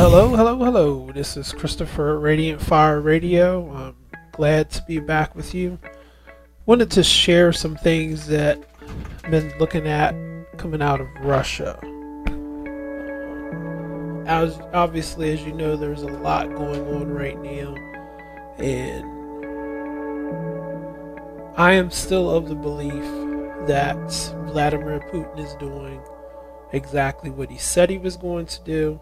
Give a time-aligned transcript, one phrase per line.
[0.00, 1.12] hello, hello, hello.
[1.12, 3.70] This is Christopher Radiant Fire Radio.
[3.70, 3.94] I'm
[4.32, 5.78] glad to be back with you.
[6.64, 8.58] Wanted to share some things that
[9.22, 10.14] I've been looking at
[10.56, 11.78] coming out of Russia.
[14.26, 17.74] As obviously, as you know, there's a lot going on right now,
[18.56, 19.04] and
[21.58, 23.04] I am still of the belief
[23.66, 23.98] that
[24.46, 26.00] Vladimir Putin is doing
[26.72, 28.98] exactly what he said he was going to do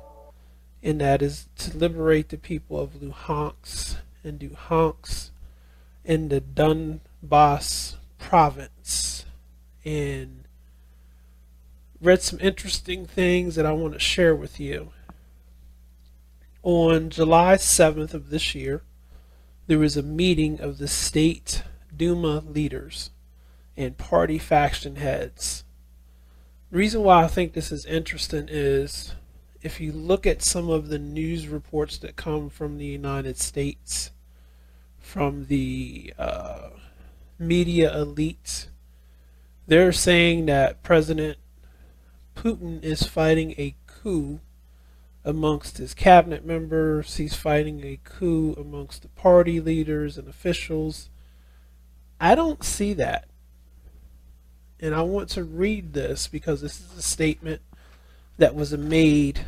[0.82, 5.30] and that is to liberate the people of Luhansk and Luhansk
[6.04, 9.24] in the Donbass province.
[9.84, 10.44] And
[12.00, 14.90] read some interesting things that I want to share with you.
[16.62, 18.82] On July 7th of this year,
[19.66, 21.62] there was a meeting of the state
[21.96, 23.10] Duma leaders
[23.76, 25.64] and party faction heads.
[26.70, 29.14] The reason why I think this is interesting is
[29.62, 34.12] if you look at some of the news reports that come from the United States,
[34.98, 36.70] from the uh,
[37.38, 38.68] media elites,
[39.66, 41.38] they're saying that President
[42.36, 44.40] Putin is fighting a coup
[45.24, 47.16] amongst his cabinet members.
[47.16, 51.10] He's fighting a coup amongst the party leaders and officials.
[52.20, 53.28] I don't see that.
[54.80, 57.60] And I want to read this because this is a statement
[58.38, 59.40] that was made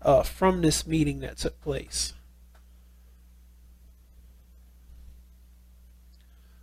[0.00, 2.14] uh, from this meeting that took place.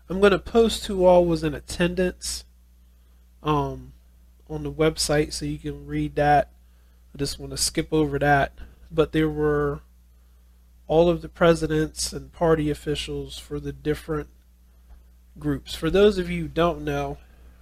[0.07, 2.45] I'm going to post who all was in attendance
[3.41, 3.93] um,
[4.47, 6.51] on the website so you can read that.
[7.13, 8.53] I just want to skip over that.
[8.91, 9.81] But there were
[10.87, 14.29] all of the presidents and party officials for the different
[15.39, 15.73] groups.
[15.73, 17.17] For those of you who don't know,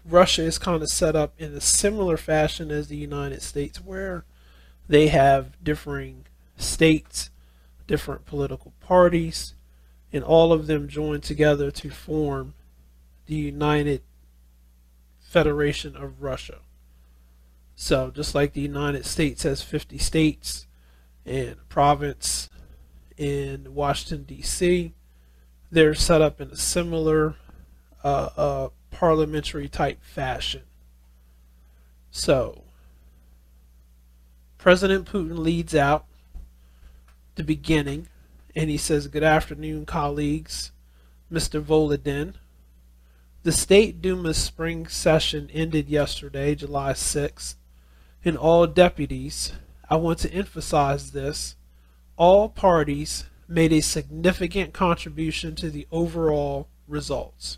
[0.06, 4.26] Russia is kind of set up in a similar fashion as the United States, where
[4.88, 6.26] they have differing
[6.58, 7.30] states,
[7.88, 9.54] different political parties,
[10.12, 12.54] and all of them join together to form
[13.26, 14.02] the United
[15.20, 16.60] Federation of Russia.
[17.76, 20.68] So, just like the United States has 50 states
[21.26, 22.50] and province
[23.18, 24.94] in Washington, D.C.,
[25.72, 27.36] they're set up in a similar
[28.04, 28.70] uh, uh,
[29.04, 30.62] parliamentary type fashion.
[32.10, 32.64] So,
[34.58, 36.06] President Putin leads out
[37.36, 38.08] the beginning
[38.56, 40.72] and he says, Good afternoon, colleagues,
[41.30, 41.62] Mr.
[41.62, 42.36] Volodin.
[43.42, 47.56] The State Duma's spring session ended yesterday, July 6th,
[48.24, 49.52] and all deputies,
[49.90, 51.58] I want to emphasize this,
[52.16, 57.58] all parties made a significant contribution to the overall results.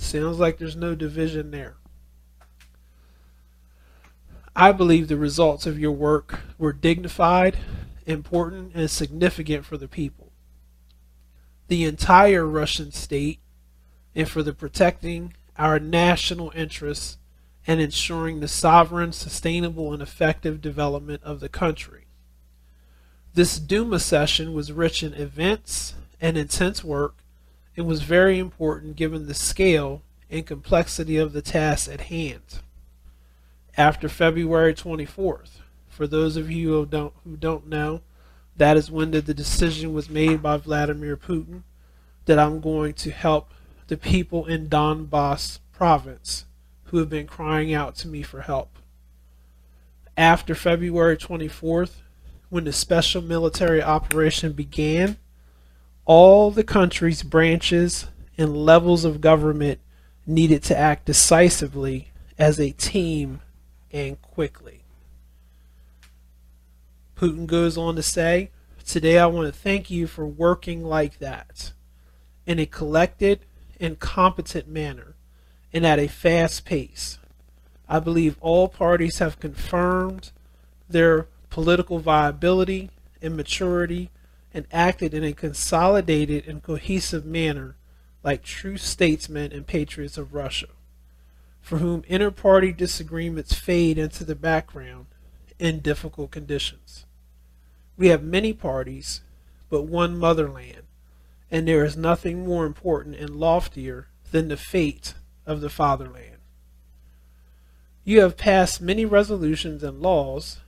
[0.00, 1.76] Sounds like there's no division there.
[4.56, 7.58] I believe the results of your work were dignified,
[8.06, 10.32] important, and significant for the people.
[11.68, 13.40] The entire Russian state,
[14.14, 17.18] and for the protecting our national interests
[17.66, 22.06] and ensuring the sovereign, sustainable, and effective development of the country.
[23.34, 27.16] This Duma session was rich in events and intense work
[27.80, 32.60] it was very important given the scale and complexity of the task at hand.
[33.74, 38.02] After February 24th, for those of you who don't who don't know,
[38.54, 41.62] that is when the, the decision was made by Vladimir Putin
[42.26, 43.50] that I'm going to help
[43.86, 46.44] the people in Donbass province
[46.84, 48.76] who have been crying out to me for help.
[50.18, 52.02] After February 24th,
[52.50, 55.16] when the special military operation began,
[56.04, 58.06] all the country's branches
[58.36, 59.80] and levels of government
[60.26, 63.40] needed to act decisively as a team
[63.92, 64.82] and quickly.
[67.16, 68.50] Putin goes on to say,
[68.84, 71.72] Today I want to thank you for working like that
[72.46, 73.40] in a collected
[73.78, 75.14] and competent manner
[75.72, 77.18] and at a fast pace.
[77.88, 80.32] I believe all parties have confirmed
[80.88, 84.10] their political viability and maturity
[84.52, 87.76] and acted in a consolidated and cohesive manner
[88.22, 90.68] like true statesmen and patriots of Russia,
[91.60, 95.06] for whom inter party disagreements fade into the background
[95.58, 97.06] in difficult conditions.
[97.96, 99.20] We have many parties,
[99.68, 100.82] but one motherland,
[101.50, 105.14] and there is nothing more important and loftier than the fate
[105.46, 106.36] of the fatherland.
[108.04, 110.60] You have passed many resolutions and laws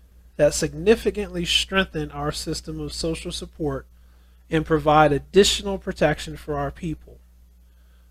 [0.42, 3.86] that significantly strengthen our system of social support
[4.50, 7.20] and provide additional protection for our people.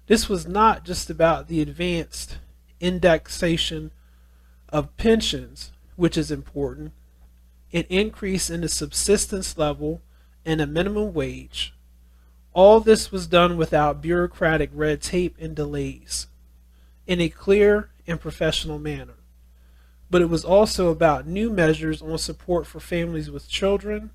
[0.07, 2.37] This was not just about the advanced
[2.79, 3.91] indexation
[4.69, 6.93] of pensions, which is important,
[7.73, 9.99] an increase in the subsistence level,
[10.45, 11.73] and a minimum wage.
[12.53, 16.27] All this was done without bureaucratic red tape and delays,
[17.05, 19.15] in a clear and professional manner.
[20.11, 24.11] But it was also about new measures on support for families with children,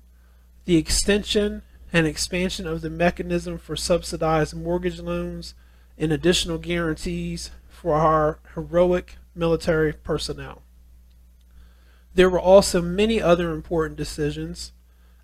[0.65, 5.55] the extension and expansion of the mechanism for subsidized mortgage loans,
[5.97, 10.61] and additional guarantees for our heroic military personnel.
[12.13, 14.73] There were also many other important decisions.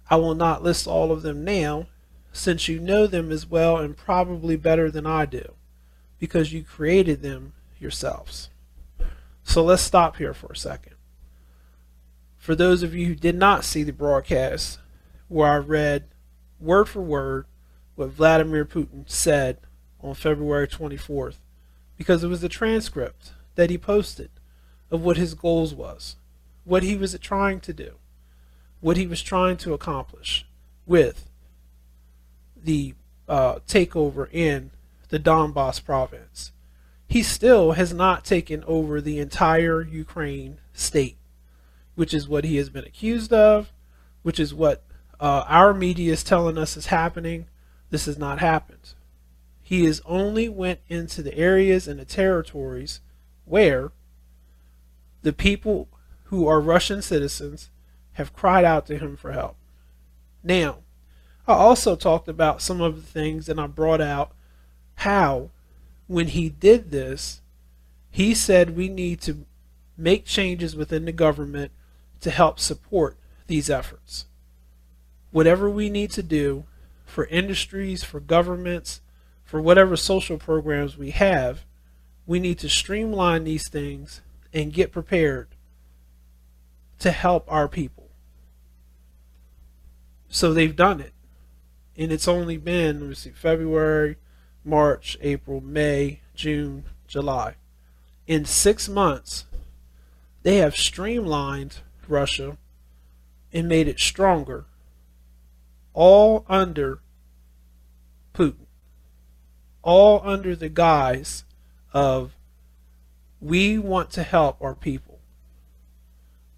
[0.09, 1.87] I will not list all of them now,
[2.31, 5.53] since you know them as well and probably better than I do,
[6.17, 8.49] because you created them yourselves.
[9.43, 10.95] So let's stop here for a second.
[12.37, 14.79] For those of you who did not see the broadcast,
[15.27, 16.05] where I read
[16.59, 17.45] word for word
[17.95, 19.59] what Vladimir Putin said
[20.01, 21.37] on February 24th,
[21.97, 24.29] because it was the transcript that he posted
[24.89, 26.15] of what his goals was,
[26.63, 27.95] what he was trying to do,
[28.79, 30.45] what he was trying to accomplish
[30.85, 31.29] with
[32.55, 32.93] the
[33.27, 34.71] uh, takeover in
[35.09, 36.51] the Donbass province.
[37.07, 41.17] He still has not taken over the entire Ukraine state,
[41.95, 43.71] which is what he has been accused of,
[44.23, 44.83] which is what
[45.19, 47.47] uh, our media is telling us is happening.
[47.89, 48.93] This has not happened.
[49.61, 52.99] He has only went into the areas and the territories
[53.45, 53.91] where
[55.21, 55.87] the people
[56.25, 57.69] who are Russian citizens
[58.13, 59.55] have cried out to him for help.
[60.43, 60.79] Now,
[61.47, 64.33] I also talked about some of the things and I brought out
[64.95, 65.49] how,
[66.07, 67.41] when he did this,
[68.09, 69.45] he said we need to
[69.97, 71.71] make changes within the government
[72.21, 73.17] to help support
[73.47, 74.25] these efforts.
[75.31, 76.65] Whatever we need to do
[77.05, 79.01] for industries, for governments,
[79.43, 81.65] for whatever social programs we have,
[82.25, 84.21] we need to streamline these things
[84.53, 85.49] and get prepared
[86.99, 88.09] to help our people.
[90.29, 91.13] So they've done it
[91.97, 94.17] and it's only been let me see February,
[94.63, 97.55] March, April, May, June, July.
[98.27, 99.45] In six months,
[100.43, 101.77] they have streamlined
[102.07, 102.57] Russia
[103.51, 104.65] and made it stronger,
[105.93, 106.99] all under
[108.33, 108.65] Putin,
[109.81, 111.43] all under the guise
[111.93, 112.35] of
[113.39, 115.19] we want to help our people.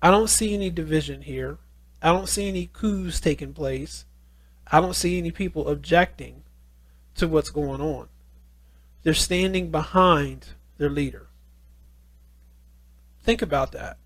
[0.01, 1.57] I don't see any division here.
[2.01, 4.05] I don't see any coups taking place.
[4.71, 6.43] I don't see any people objecting
[7.15, 8.07] to what's going on.
[9.03, 10.47] They're standing behind
[10.77, 11.27] their leader.
[13.23, 13.97] Think about that.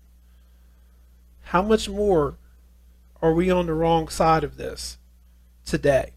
[1.44, 2.36] How much more
[3.20, 4.98] are we on the wrong side of this
[5.64, 6.12] today?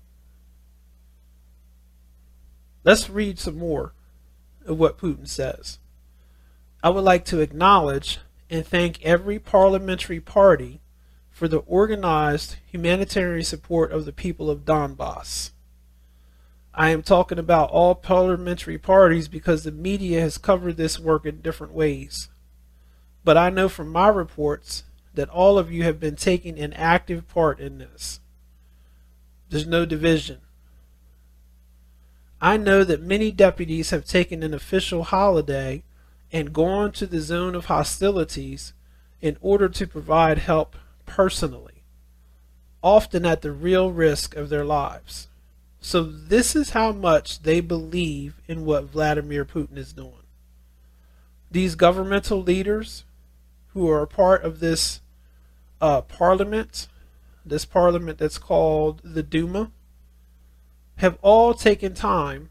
[2.83, 3.93] Let's read some more
[4.65, 5.79] of what Putin says.
[6.83, 8.19] I would like to acknowledge
[8.49, 10.81] and thank every parliamentary party
[11.31, 15.52] for the organized humanitarian support of the people of Donbass.
[16.75, 21.41] I am talking about all parliamentary parties because the media has covered this work in
[21.41, 22.29] different ways.
[23.23, 24.83] But I know from my reports
[25.13, 28.19] that all of you have been taking an active part in this.
[29.49, 30.39] There's no division.
[32.41, 35.83] I know that many deputies have taken an official holiday
[36.31, 38.73] and gone to the zone of hostilities
[39.21, 41.83] in order to provide help personally,
[42.81, 45.27] often at the real risk of their lives.
[45.85, 50.23] So, this is how much they believe in what Vladimir Putin is doing.
[51.51, 53.03] These governmental leaders
[53.73, 55.01] who are a part of this
[55.81, 56.87] uh, parliament,
[57.45, 59.71] this parliament that's called the Duma,
[60.95, 62.49] have all taken time,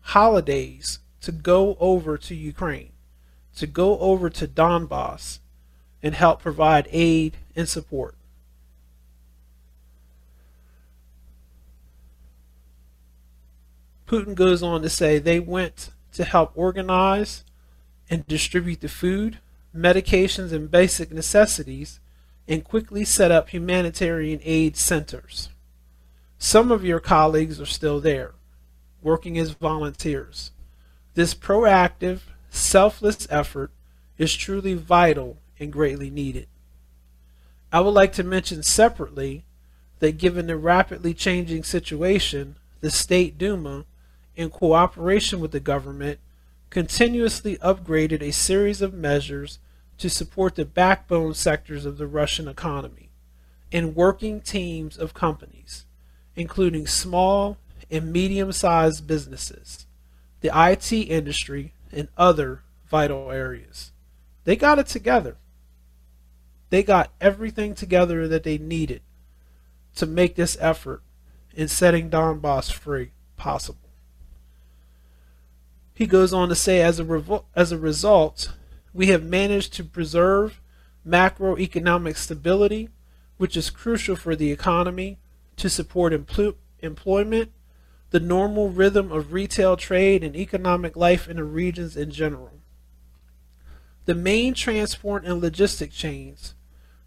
[0.00, 2.90] holidays, to go over to Ukraine,
[3.54, 5.38] to go over to Donbass,
[6.02, 8.16] and help provide aid and support.
[14.12, 17.44] Putin goes on to say they went to help organize
[18.10, 19.38] and distribute the food,
[19.74, 21.98] medications, and basic necessities
[22.46, 25.48] and quickly set up humanitarian aid centers.
[26.36, 28.32] Some of your colleagues are still there,
[29.00, 30.50] working as volunteers.
[31.14, 33.70] This proactive, selfless effort
[34.18, 36.48] is truly vital and greatly needed.
[37.72, 39.46] I would like to mention separately
[40.00, 43.86] that given the rapidly changing situation, the State Duma,
[44.36, 46.18] in cooperation with the government,
[46.70, 49.58] continuously upgraded a series of measures
[49.98, 53.10] to support the backbone sectors of the Russian economy
[53.70, 55.86] and working teams of companies,
[56.34, 57.58] including small
[57.90, 59.86] and medium sized businesses,
[60.40, 63.92] the IT industry, and other vital areas.
[64.44, 65.36] They got it together.
[66.70, 69.02] They got everything together that they needed
[69.96, 71.02] to make this effort
[71.54, 73.81] in setting Donbass free possible.
[76.02, 78.54] He goes on to say, as a, revo- as a result,
[78.92, 80.60] we have managed to preserve
[81.06, 82.88] macroeconomic stability,
[83.36, 85.20] which is crucial for the economy
[85.58, 87.52] to support empl- employment,
[88.10, 92.58] the normal rhythm of retail trade, and economic life in the regions in general.
[94.06, 96.56] The main transport and logistic chains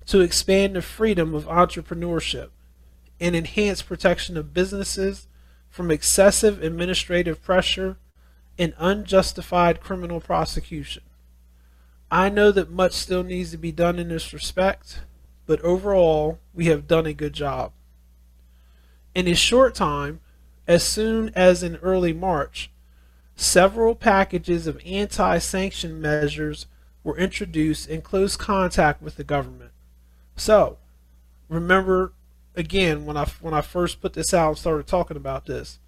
[0.05, 2.51] to expand the freedom of entrepreneurship
[3.19, 5.27] and enhance protection of businesses
[5.69, 7.97] from excessive administrative pressure
[8.57, 11.03] and unjustified criminal prosecution.
[12.09, 15.01] I know that much still needs to be done in this respect,
[15.45, 17.71] but overall, we have done a good job.
[19.13, 20.21] In a short time,
[20.67, 22.71] as soon as in early March,
[23.35, 26.67] several packages of anti sanction measures
[27.03, 29.71] were introduced in close contact with the government.
[30.35, 30.77] So,
[31.47, 32.13] remember
[32.55, 35.79] again when I when I first put this out and started talking about this,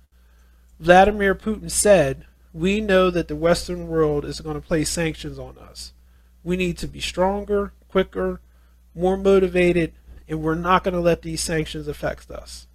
[0.79, 2.26] Vladimir Putin said,
[2.57, 5.93] "We know that the Western world is going to place sanctions on us.
[6.43, 8.41] We need to be stronger, quicker,
[8.95, 9.93] more motivated,
[10.27, 12.67] and we're not going to let these sanctions affect us."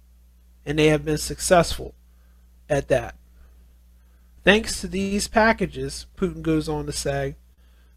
[0.65, 1.95] And they have been successful
[2.69, 3.15] at that.
[4.45, 7.35] Thanks to these packages, Putin goes on to say,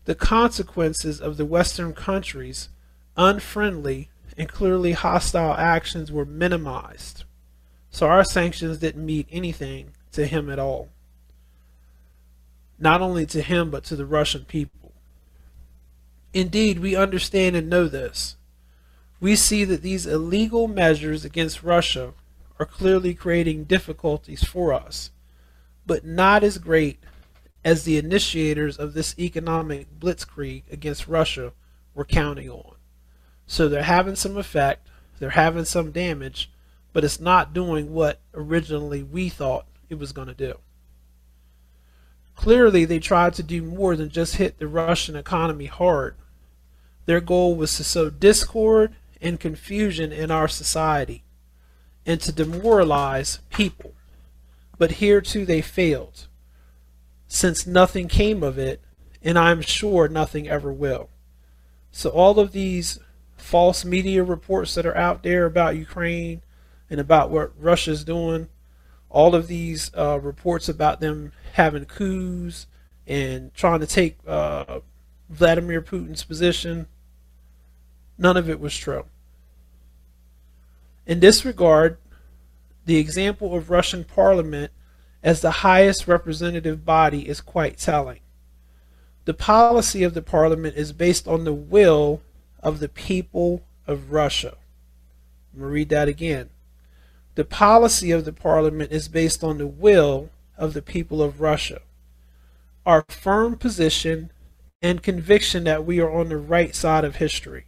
[0.06, 2.68] the consequences of the Western countries'
[3.16, 7.22] unfriendly and clearly hostile actions were minimized.
[7.90, 10.88] So our sanctions didn't mean anything to him at all.
[12.78, 14.92] Not only to him, but to the Russian people.
[16.34, 18.36] Indeed, we understand and know this.
[19.20, 22.12] We see that these illegal measures against Russia
[22.58, 25.10] are clearly creating difficulties for us,
[25.86, 26.98] but not as great
[27.64, 31.52] as the initiators of this economic blitzkrieg against Russia
[31.94, 32.76] were counting on.
[33.46, 36.50] So they're having some effect, they're having some damage,
[36.92, 40.58] but it's not doing what originally we thought it was going to do.
[42.36, 46.14] Clearly, they tried to do more than just hit the Russian economy hard.
[47.06, 51.24] Their goal was to sow discord and confusion in our society
[52.04, 53.94] and to demoralize people.
[54.78, 56.28] But here too they failed,
[57.26, 58.82] since nothing came of it,
[59.22, 61.08] and I'm sure nothing ever will.
[61.90, 63.00] So, all of these
[63.36, 66.42] false media reports that are out there about Ukraine
[66.90, 68.48] and about what Russia's doing,
[69.10, 72.66] all of these uh, reports about them having coups
[73.06, 74.80] and trying to take uh,
[75.28, 76.86] Vladimir Putin's position,
[78.18, 79.06] none of it was true.
[81.06, 81.98] In this regard,
[82.84, 84.72] the example of Russian parliament
[85.22, 88.20] as the highest representative body is quite telling.
[89.24, 92.22] The policy of the parliament is based on the will
[92.62, 94.56] of the people of Russia.
[95.52, 96.50] I'm going to read that again.
[97.36, 101.82] The policy of the parliament is based on the will of the people of Russia.
[102.86, 104.32] Our firm position
[104.80, 107.66] and conviction that we are on the right side of history,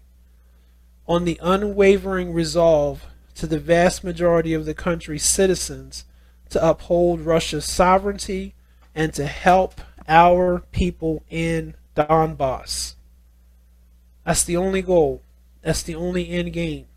[1.07, 6.07] on the unwavering resolve to the vast majority of the country's citizens
[6.49, 8.55] to uphold Russia's sovereignty
[8.95, 12.95] and to help our people in Donbass.
[14.25, 15.23] That's the only goal.
[15.61, 16.88] That's the only end game.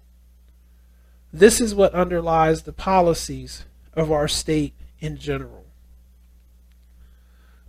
[1.34, 5.66] This is what underlies the policies of our state in general.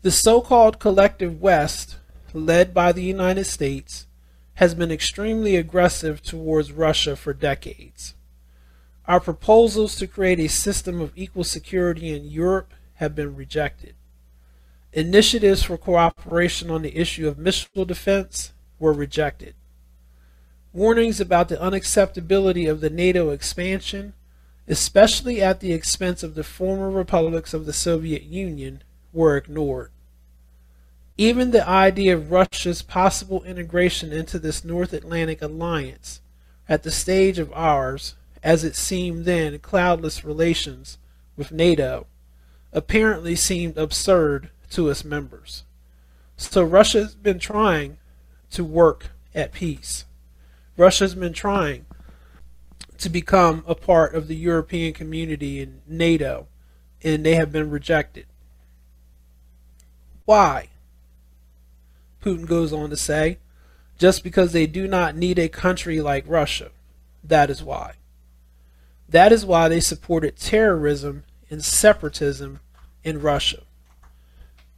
[0.02, 1.98] The so called collective West,
[2.32, 4.08] led by the United States,
[4.54, 8.14] has been extremely aggressive towards Russia for decades.
[9.06, 13.94] Our proposals to create a system of equal security in Europe have been rejected.
[14.92, 19.54] Initiatives for cooperation on the issue of missile defense were rejected.
[20.72, 24.14] Warnings about the unacceptability of the NATO expansion,
[24.66, 29.90] especially at the expense of the former republics of the Soviet Union, were ignored.
[31.18, 36.22] Even the idea of Russia's possible integration into this North Atlantic alliance
[36.68, 40.96] at the stage of ours, as it seemed then, cloudless relations
[41.36, 42.06] with NATO,
[42.72, 45.64] apparently seemed absurd to its members.
[46.38, 47.98] So Russia's been trying
[48.52, 50.06] to work at peace.
[50.76, 51.86] Russia's been trying
[52.98, 56.46] to become a part of the European community and NATO,
[57.02, 58.26] and they have been rejected.
[60.24, 60.68] Why?
[62.22, 63.38] Putin goes on to say,
[63.98, 66.70] just because they do not need a country like Russia.
[67.22, 67.94] That is why.
[69.08, 72.60] That is why they supported terrorism and separatism
[73.04, 73.62] in Russia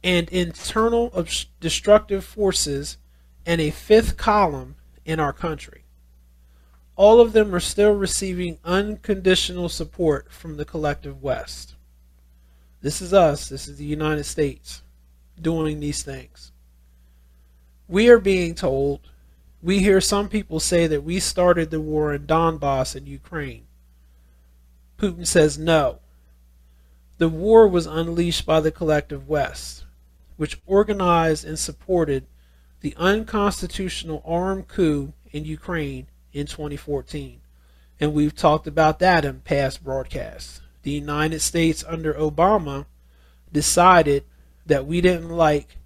[0.03, 1.11] and internal
[1.59, 2.97] destructive forces
[3.43, 5.84] and a fifth column in our country.
[6.95, 11.75] All of them are still receiving unconditional support from the collective West.
[12.81, 14.81] This is us, this is the United States
[15.41, 16.51] doing these things.
[17.87, 19.01] We are being told,
[19.61, 23.65] we hear some people say that we started the war in Donbass in Ukraine.
[24.97, 25.99] Putin says no.
[27.17, 29.85] The war was unleashed by the collective West,
[30.37, 32.25] which organized and supported
[32.81, 37.39] the unconstitutional armed coup in Ukraine in 2014.
[37.99, 40.61] And we've talked about that in past broadcasts.
[40.83, 42.85] The United States under Obama
[43.51, 44.25] decided
[44.65, 45.77] that we didn't like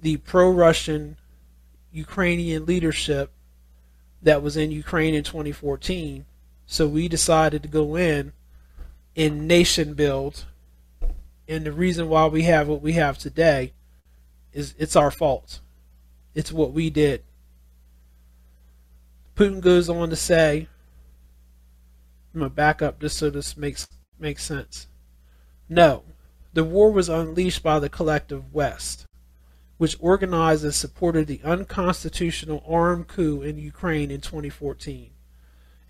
[0.00, 1.16] the pro Russian
[1.92, 3.32] Ukrainian leadership
[4.22, 6.24] that was in Ukraine in 2014.
[6.66, 8.32] So we decided to go in
[9.16, 10.44] in nation build.
[11.48, 13.72] And the reason why we have what we have today
[14.52, 15.58] is it's our fault.
[16.36, 17.22] It's what we did.
[19.36, 20.66] Putin goes on to say,
[22.32, 23.86] I'm gonna back up just so this makes
[24.18, 24.86] makes sense.
[25.68, 26.04] No,
[26.54, 29.04] the war was unleashed by the collective West,
[29.76, 35.10] which organized and supported the unconstitutional armed coup in Ukraine in 2014,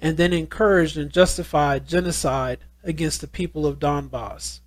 [0.01, 4.59] and then encouraged and justified genocide against the people of Donbass.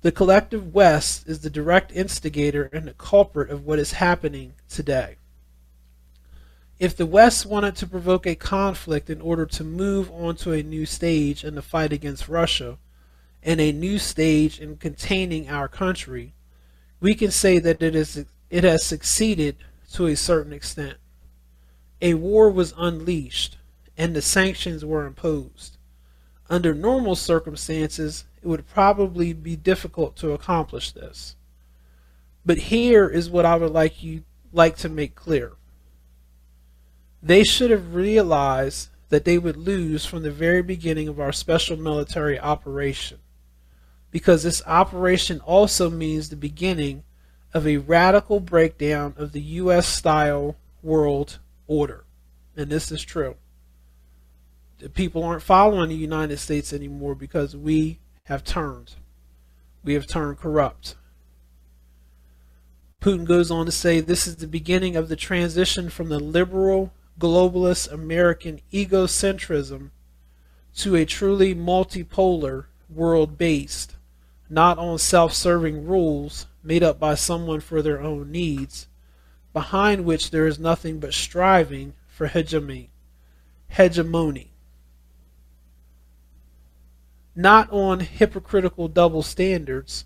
[0.00, 5.14] The collective West is the direct instigator and the culprit of what is happening today.
[6.80, 10.62] If the West wanted to provoke a conflict in order to move on to a
[10.62, 12.78] new stage in the fight against Russia,
[13.42, 16.32] and a new stage in containing our country,
[16.98, 19.56] we can say that it, is, it has succeeded
[19.92, 20.96] to a certain extent.
[22.00, 23.58] A war was unleashed,
[23.98, 25.76] and the sanctions were imposed.
[26.48, 31.36] Under normal circumstances, it would probably be difficult to accomplish this.
[32.46, 35.52] But here is what I would like you like to make clear.
[37.22, 41.76] They should have realized that they would lose from the very beginning of our special
[41.76, 43.18] military operation.
[44.10, 47.04] Because this operation also means the beginning
[47.52, 52.04] of a radical breakdown of the US style world order.
[52.56, 53.36] And this is true
[54.78, 58.94] The people aren't following the United States anymore because we have turned.
[59.84, 60.96] We have turned corrupt.
[63.00, 66.92] Putin goes on to say this is the beginning of the transition from the liberal,
[67.20, 69.90] globalist American egocentrism
[70.74, 73.96] to a truly multipolar world based,
[74.48, 78.88] not on self serving rules made up by someone for their own needs,
[79.52, 82.90] behind which there is nothing but striving for hegemony.
[83.68, 84.50] hegemony
[87.40, 90.04] not on hypocritical double standards,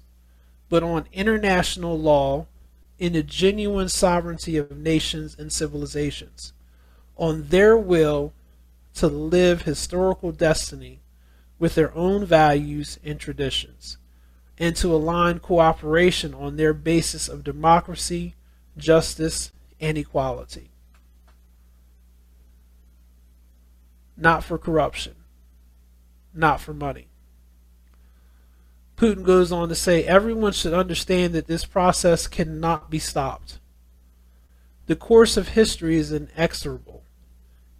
[0.68, 2.46] but on international law
[2.98, 6.52] in the genuine sovereignty of nations and civilizations,
[7.16, 8.32] on their will
[8.94, 11.00] to live historical destiny
[11.58, 13.98] with their own values and traditions,
[14.58, 18.34] and to align cooperation on their basis of democracy,
[18.76, 20.70] justice, and equality.
[24.16, 25.14] Not for corruption,
[26.32, 27.08] not for money.
[28.96, 33.58] Putin goes on to say everyone should understand that this process cannot be stopped.
[34.86, 37.03] The course of history is inexorable,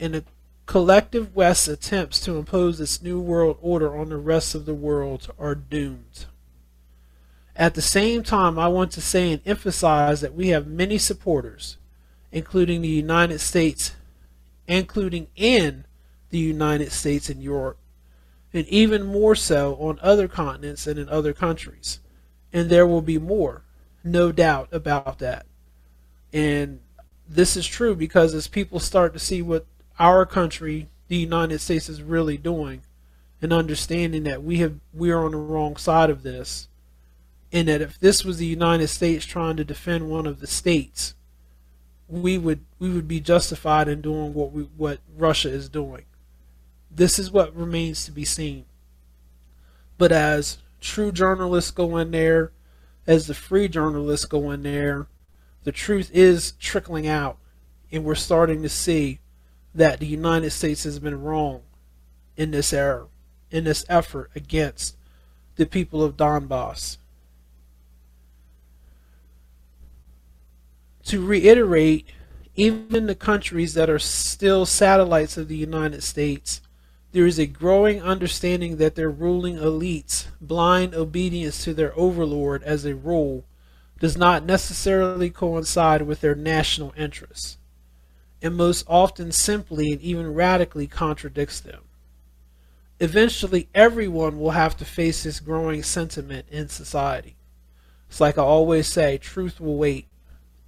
[0.05, 0.25] and the
[0.67, 5.31] collective West's attempts to impose its new world order on the rest of the world
[5.39, 6.27] are doomed.
[7.57, 11.79] At the same time, I want to say and emphasize that we have many supporters,
[12.33, 13.95] including the United States,
[14.69, 15.87] including in
[16.29, 17.79] the United States and Europe,
[18.53, 22.01] and even more so on other continents and in other countries.
[22.53, 23.63] And there will be more,
[24.03, 25.47] no doubt about that.
[26.33, 26.81] And
[27.27, 29.67] this is true because as people start to see what
[29.99, 32.83] our country, the United States, is really doing,
[33.41, 36.69] and understanding that we have we are on the wrong side of this,
[37.53, 41.15] and that if this was the United States trying to defend one of the states,
[42.09, 46.05] we would we would be justified in doing what we what Russia is doing.
[46.91, 48.67] This is what remains to be seen.
[49.99, 52.53] But as true journalists go in there,
[53.07, 55.07] as the free journalists go in there,
[55.65, 57.39] the truth is trickling out.
[57.91, 59.21] And we're starting to see
[59.75, 61.63] that the United States has been wrong
[62.37, 63.07] in this era,
[63.51, 64.97] in this effort against
[65.57, 66.99] the people of Donbass.
[71.07, 72.07] To reiterate,
[72.57, 76.61] even the countries that are still satellites of the United States
[77.15, 82.85] there is a growing understanding that their ruling elites' blind obedience to their overlord as
[82.85, 83.45] a rule
[84.01, 87.57] does not necessarily coincide with their national interests.
[88.45, 91.81] And most often simply and even radically contradicts them.
[93.01, 97.37] Eventually, everyone will have to face this growing sentiment in society.
[98.07, 100.09] It's like I always say truth will wait.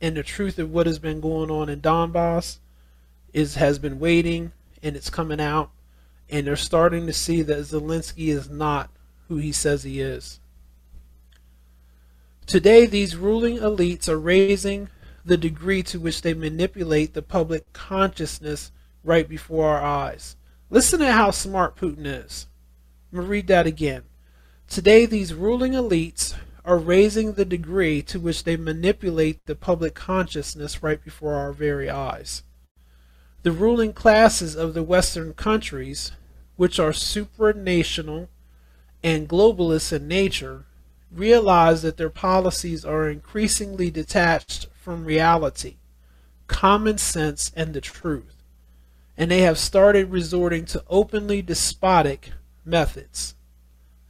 [0.01, 2.61] And the truth of what has been going on in Donbass
[3.35, 5.71] is has been waiting and it's coming out
[6.31, 8.91] and they're starting to see that Zelensky is not
[9.29, 10.41] who he says he is.
[12.47, 14.89] Today, these ruling elites are raising
[15.27, 18.71] the degree to which they manipulate the public consciousness
[19.03, 20.37] right before our eyes.
[20.71, 22.47] Listen to how smart Putin is.
[23.13, 24.05] Going to read that again.
[24.69, 26.35] Today, these ruling elites
[26.65, 31.91] are raising the degree to which they manipulate the public consciousness right before our very
[31.91, 32.45] eyes.
[33.43, 36.13] The ruling classes of the Western countries,
[36.57, 38.29] which are supranational
[39.03, 40.67] and globalist in nature,
[41.13, 45.79] realize that their policies are increasingly detached from reality,
[46.47, 48.45] common sense, and the truth.
[49.17, 52.31] And they have started resorting to openly despotic
[52.65, 53.35] methods.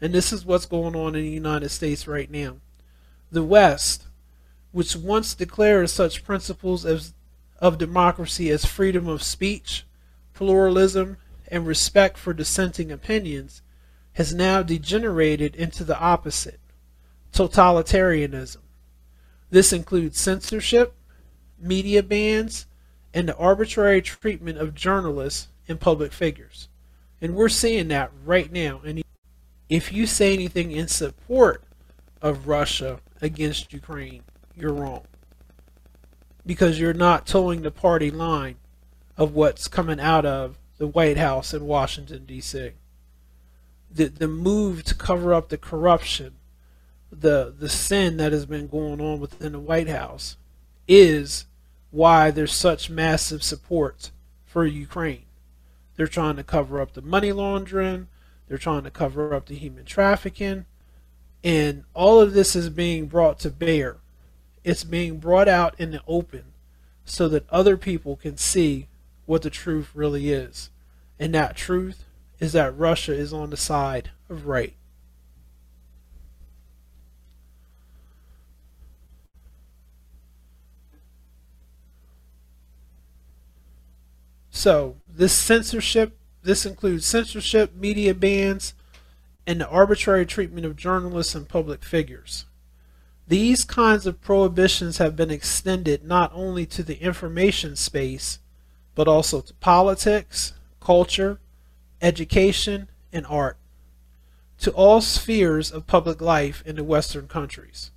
[0.02, 2.56] And this is what's going on in the United States right now.
[3.32, 4.08] The West,
[4.70, 7.14] which once declared such principles as
[7.58, 9.86] of democracy as freedom of speech,
[10.34, 11.16] pluralism,
[11.48, 13.62] and respect for dissenting opinions
[14.12, 16.60] has now degenerated into the opposite
[17.32, 18.65] totalitarianism.
[19.50, 20.94] This includes censorship,
[21.58, 22.66] media bans,
[23.14, 26.68] and the arbitrary treatment of journalists and public figures.
[27.20, 28.80] And we're seeing that right now.
[28.84, 29.02] And
[29.68, 31.64] if you say anything in support
[32.20, 34.22] of Russia against Ukraine,
[34.54, 35.04] you're wrong
[36.44, 38.56] because you're not towing the party line
[39.16, 42.72] of what's coming out of the White House in Washington, D.C.
[43.90, 46.36] The, the move to cover up the corruption,
[47.10, 50.36] the, the sin that has been going on within the White House,
[50.88, 51.46] is
[51.90, 54.10] why there's such massive support
[54.44, 55.24] for Ukraine.
[55.96, 58.08] They're trying to cover up the money laundering,
[58.48, 60.66] they're trying to cover up the human trafficking,
[61.42, 63.96] and all of this is being brought to bear
[64.66, 66.42] it's being brought out in the open
[67.04, 68.88] so that other people can see
[69.24, 70.70] what the truth really is.
[71.20, 72.04] And that truth
[72.40, 74.74] is that Russia is on the side of right.
[84.56, 88.72] So, this censorship, this includes censorship, media bans,
[89.46, 92.46] and the arbitrary treatment of journalists and public figures.
[93.28, 98.38] These kinds of prohibitions have been extended not only to the information space,
[98.94, 101.38] but also to politics, culture,
[102.00, 103.58] education, and art,
[104.60, 107.90] to all spheres of public life in the Western countries.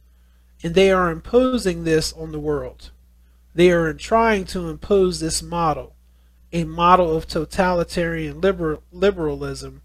[0.61, 2.91] And they are imposing this on the world.
[3.55, 5.95] They are trying to impose this model,
[6.51, 9.81] a model of totalitarian liber liberalism,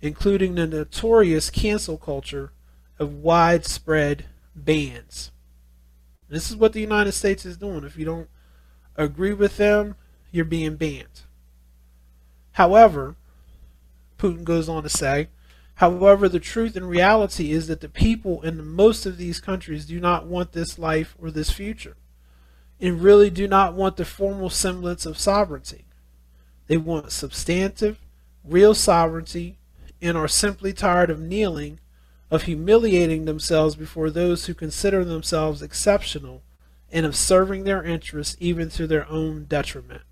[0.00, 2.52] including the notorious cancel culture
[2.98, 5.32] of widespread bans.
[6.28, 7.84] This is what the United States is doing.
[7.84, 8.28] If you don't
[8.96, 9.96] agree with them,
[10.30, 11.22] you're being banned.
[12.52, 13.16] However,
[14.18, 15.28] Putin goes on to say,
[15.76, 19.98] however, the truth and reality is that the people in most of these countries do
[20.00, 21.96] not want this life or this future,
[22.80, 25.84] and really do not want the formal semblance of sovereignty.
[26.66, 27.98] They want substantive,
[28.42, 29.58] real sovereignty,
[30.00, 31.80] and are simply tired of kneeling
[32.30, 36.42] of humiliating themselves before those who consider themselves exceptional
[36.90, 40.02] and of serving their interests even to their own detriment.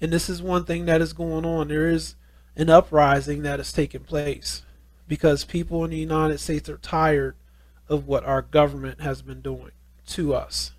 [0.00, 1.68] And this is one thing that is going on.
[1.68, 2.14] There is
[2.56, 4.62] an uprising that has taken place
[5.08, 7.34] because people in the United States are tired
[7.88, 9.72] of what our government has been doing
[10.08, 10.72] to us.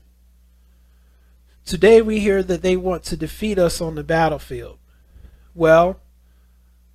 [1.65, 4.79] Today we hear that they want to defeat us on the battlefield.
[5.55, 6.01] Well,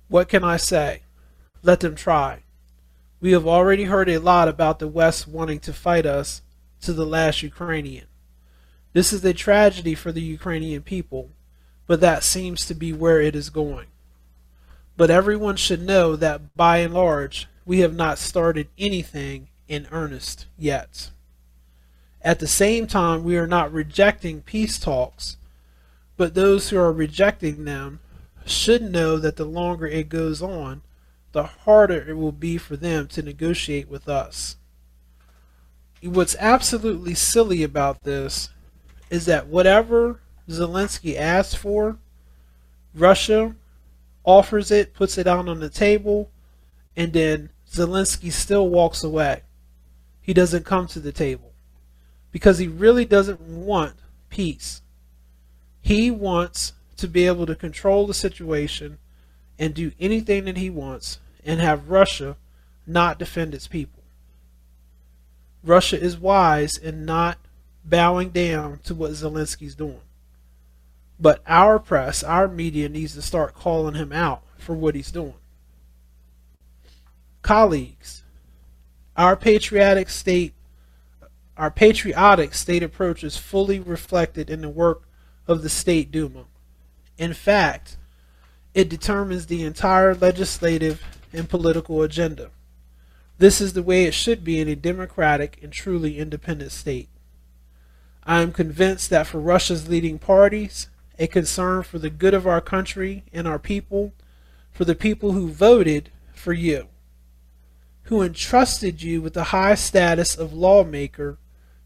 [0.07, 1.01] what can I say?
[1.63, 2.43] Let them try.
[3.19, 6.43] We have already heard a lot about the West wanting to fight us
[6.81, 8.05] to the last Ukrainian.
[8.93, 11.31] This is a tragedy for the Ukrainian people,
[11.87, 13.87] but that seems to be where it is going.
[14.95, 20.45] But everyone should know that by and large, we have not started anything in earnest
[20.57, 21.09] yet.
[22.21, 25.37] At the same time, we are not rejecting peace talks,
[26.17, 28.01] but those who are rejecting them
[28.45, 30.81] should know that the longer it goes on,
[31.31, 34.57] the harder it will be for them to negotiate with us.
[36.01, 38.49] What's absolutely silly about this
[39.09, 41.99] is that whatever Zelensky asks for,
[42.93, 43.55] Russia
[44.25, 46.31] offers it, puts it out on the table,
[46.97, 49.43] and then Zelensky still walks away.
[50.21, 51.48] He doesn't come to the table
[52.31, 53.95] because he really doesn't want
[54.29, 54.81] peace.
[55.81, 58.97] He wants to be able to control the situation
[59.57, 62.35] and do anything that he wants and have Russia
[62.85, 64.03] not defend its people.
[65.63, 67.37] Russia is wise in not
[67.83, 70.01] bowing down to what Zelensky's doing.
[71.19, 75.33] But our press, our media needs to start calling him out for what he's doing.
[77.41, 78.23] Colleagues,
[79.17, 80.53] our patriotic state
[81.59, 85.03] our patriotic state approach is fully reflected in the work
[85.45, 86.45] of the State Duma.
[87.17, 87.97] In fact,
[88.73, 92.51] it determines the entire legislative and political agenda.
[93.39, 97.09] This is the way it should be in a democratic and truly independent state.
[98.23, 102.61] I am convinced that for Russia's leading parties, a concern for the good of our
[102.61, 104.13] country and our people,
[104.71, 106.87] for the people who voted for you,
[108.03, 111.37] who entrusted you with the high status of lawmaker,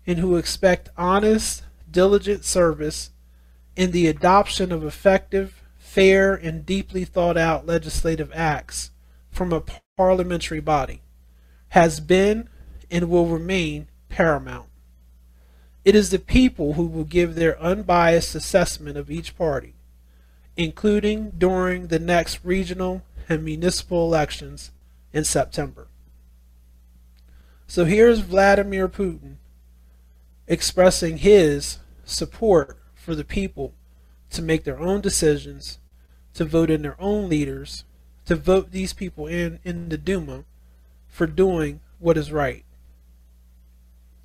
[0.05, 3.11] and who expect honest, diligent service
[3.75, 8.91] in the adoption of effective, fair, and deeply thought out legislative acts
[9.31, 9.63] from a
[9.97, 11.01] parliamentary body,
[11.69, 12.49] has been
[12.91, 14.67] and will remain paramount.
[15.83, 19.73] It is the people who will give their unbiased assessment of each party,
[20.55, 24.71] including during the next regional and municipal elections
[25.11, 25.87] in September.
[27.67, 29.37] So here's Vladimir Putin
[30.47, 33.73] expressing his support for the people
[34.31, 35.79] to make their own decisions,
[36.33, 37.83] to vote in their own leaders,
[38.25, 40.45] to vote these people in in the Duma
[41.07, 42.65] for doing what is right.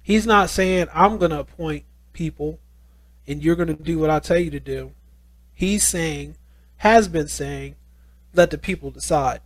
[0.02, 2.59] He's not saying, I'm going to appoint people
[3.26, 4.92] and you're going to do what I tell you to do.
[5.52, 6.37] He's saying,
[6.78, 7.76] has been saying,
[8.33, 9.40] let the people decide.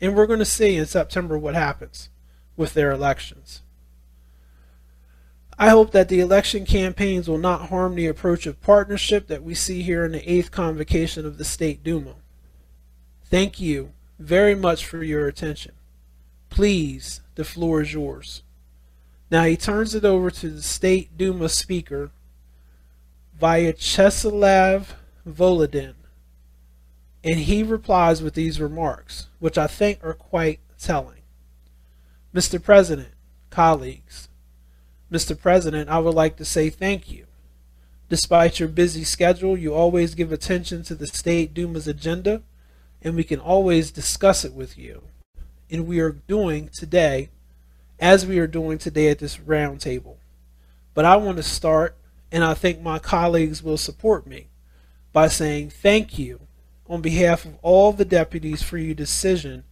[0.00, 2.08] And we're going to see in September what happens
[2.56, 3.62] with their elections.
[5.62, 9.54] I hope that the election campaigns will not harm the approach of partnership that we
[9.54, 12.16] see here in the eighth convocation of the State Duma.
[13.26, 15.70] Thank you very much for your attention.
[16.50, 18.42] Please, the floor is yours.
[19.30, 22.10] Now he turns it over to the State Duma Speaker,
[23.40, 24.86] Vyacheslav
[25.24, 25.94] Volodin,
[27.22, 31.22] and he replies with these remarks, which I think are quite telling.
[32.34, 32.60] Mr.
[32.60, 33.12] President,
[33.50, 34.28] colleagues,
[35.12, 35.38] Mr.
[35.38, 37.26] President, I would like to say thank you.
[38.08, 42.40] Despite your busy schedule, you always give attention to the State Duma's agenda,
[43.02, 45.02] and we can always discuss it with you.
[45.70, 47.28] And we are doing today
[48.00, 50.16] as we are doing today at this roundtable.
[50.94, 51.94] But I want to start,
[52.30, 54.48] and I think my colleagues will support me,
[55.12, 56.40] by saying thank you
[56.88, 59.64] on behalf of all the deputies for your decision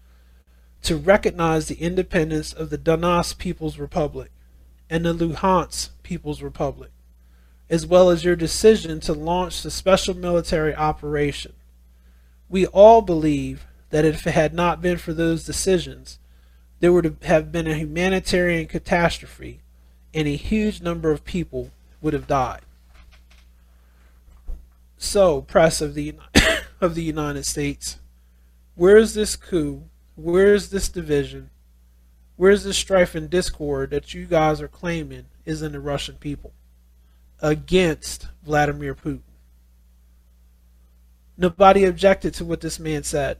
[0.82, 4.30] to recognize the independence of the Donetsk People's Republic
[4.90, 6.90] and the Luhansk People's Republic,
[7.70, 11.52] as well as your decision to launch the special military operation.
[12.48, 16.18] We all believe that if it had not been for those decisions,
[16.80, 19.60] there would have been a humanitarian catastrophe
[20.12, 21.70] and a huge number of people
[22.02, 22.62] would have died.
[24.96, 26.14] So, press of the
[26.80, 27.98] of the United States,
[28.74, 29.84] where is this coup?
[30.16, 31.49] Where is this division?
[32.40, 36.54] Where's the strife and discord that you guys are claiming is in the Russian people
[37.42, 39.20] against Vladimir Putin?
[41.36, 43.36] Nobody objected to what this man said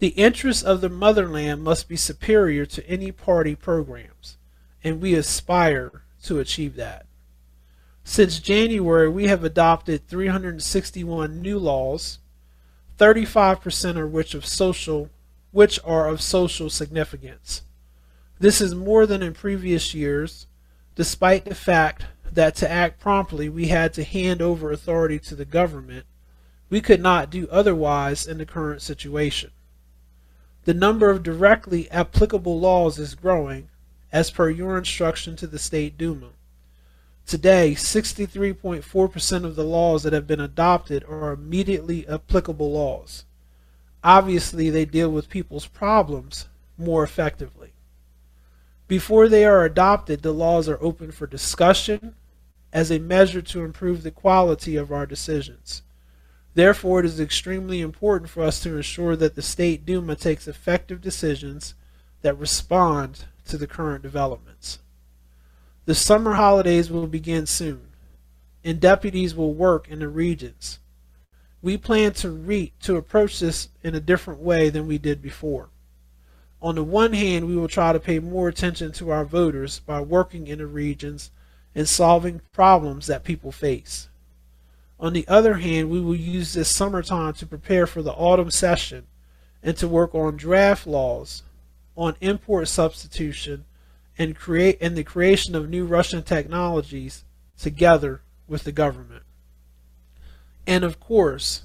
[0.00, 4.38] The interests of the motherland must be superior to any party programs,
[4.82, 7.06] and we aspire to achieve that.
[8.10, 12.20] Since January, we have adopted 361 new laws,
[12.98, 15.10] 35% of which of social
[15.52, 17.64] which are of social significance.
[18.40, 20.46] This is more than in previous years,
[20.94, 25.44] despite the fact that to act promptly we had to hand over authority to the
[25.44, 26.06] government.
[26.70, 29.50] We could not do otherwise in the current situation.
[30.64, 33.68] The number of directly applicable laws is growing,
[34.10, 36.30] as per your instruction to the State Duma.
[37.28, 43.26] Today, 63.4% of the laws that have been adopted are immediately applicable laws.
[44.02, 47.74] Obviously, they deal with people's problems more effectively.
[48.86, 52.14] Before they are adopted, the laws are open for discussion
[52.72, 55.82] as a measure to improve the quality of our decisions.
[56.54, 61.02] Therefore, it is extremely important for us to ensure that the State Duma takes effective
[61.02, 61.74] decisions
[62.22, 64.78] that respond to the current developments.
[65.88, 67.80] The summer holidays will begin soon,
[68.62, 70.80] and deputies will work in the regions.
[71.62, 75.70] We plan to re- to approach this in a different way than we did before.
[76.60, 80.02] On the one hand, we will try to pay more attention to our voters by
[80.02, 81.30] working in the regions
[81.74, 84.10] and solving problems that people face.
[85.00, 89.06] On the other hand, we will use this summertime to prepare for the autumn session
[89.62, 91.44] and to work on draft laws,
[91.96, 93.64] on import substitution,
[94.18, 97.24] and create and the creation of new Russian technologies
[97.56, 99.22] together with the government.
[100.66, 101.62] And of course,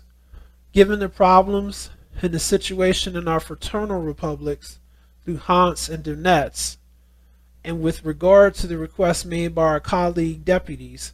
[0.71, 1.89] given the problems
[2.21, 4.79] and the situation in our fraternal republics,
[5.27, 6.77] Luhansk and Donetsk,
[7.63, 11.13] and with regard to the request made by our colleague deputies,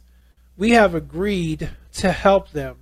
[0.56, 2.76] we have agreed to help them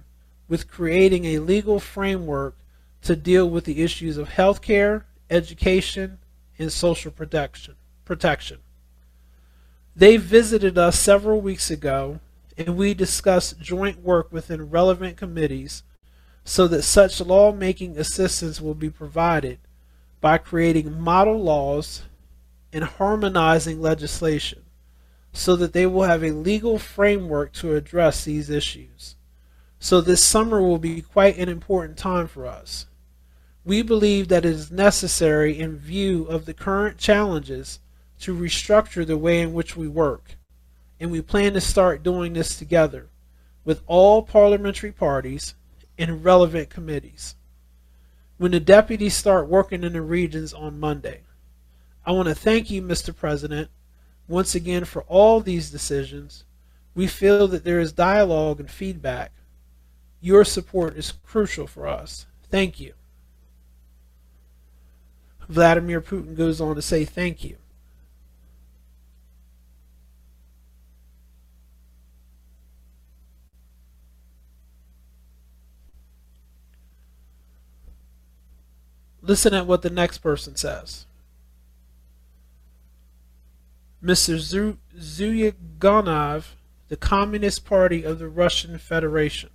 [0.48, 2.56] with creating a legal framework
[3.02, 6.18] to deal with the issues of healthcare, education,
[6.58, 7.76] and social protection
[8.08, 8.58] protection.
[9.94, 12.18] They visited us several weeks ago
[12.56, 15.84] and we discussed joint work within relevant committees
[16.44, 19.58] so that such lawmaking assistance will be provided
[20.20, 22.02] by creating model laws
[22.72, 24.62] and harmonizing legislation
[25.32, 29.16] so that they will have a legal framework to address these issues.
[29.78, 32.86] So this summer will be quite an important time for us.
[33.64, 37.80] We believe that it is necessary in view of the current challenges
[38.20, 40.36] to restructure the way in which we work.
[41.00, 43.08] And we plan to start doing this together
[43.64, 45.54] with all parliamentary parties
[45.96, 47.34] and relevant committees.
[48.38, 51.22] When the deputies start working in the regions on Monday,
[52.06, 53.14] I want to thank you, Mr.
[53.14, 53.68] President,
[54.28, 56.44] once again for all these decisions.
[56.94, 59.32] We feel that there is dialogue and feedback.
[60.20, 62.26] Your support is crucial for us.
[62.50, 62.94] Thank you.
[65.48, 67.56] Vladimir Putin goes on to say thank you.
[79.28, 81.04] Listen at what the next person says.
[84.02, 84.74] Mr.
[84.96, 86.44] Zyuganov,
[86.88, 89.50] the Communist Party of the Russian Federation,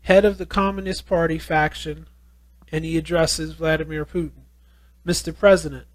[0.00, 2.06] head of the Communist Party faction,
[2.72, 4.44] and he addresses Vladimir Putin.
[5.06, 5.36] Mr.
[5.36, 5.86] President,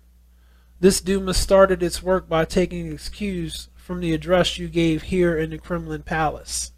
[0.79, 5.49] this Duma started its work by taking cues from the address you gave here in
[5.49, 6.71] the Kremlin Palace.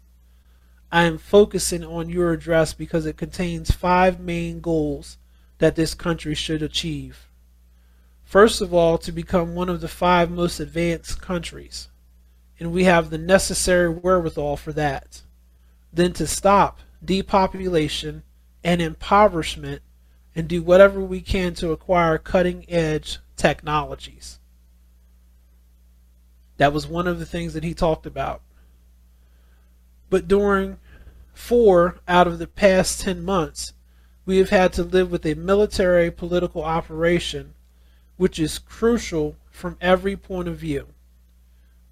[0.90, 5.18] I am focusing on your address because it contains five main goals
[5.58, 7.26] that this country should achieve.
[8.24, 11.88] First of all, to become one of the five most advanced countries,
[12.58, 15.22] and we have the necessary wherewithal for that.
[15.92, 18.24] Then to stop depopulation
[18.64, 19.82] and impoverishment
[20.34, 24.38] and do whatever we can to acquire cutting edge technologies.
[26.56, 28.42] That was one of the things that he talked about.
[30.10, 30.78] But during
[31.32, 33.72] four out of the past 10 months,
[34.26, 37.54] we have had to live with a military political operation
[38.16, 40.88] which is crucial from every point of view.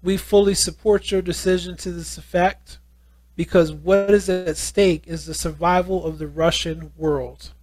[0.03, 2.79] We fully support your decision to this effect
[3.35, 7.53] because what is at stake is the survival of the Russian world.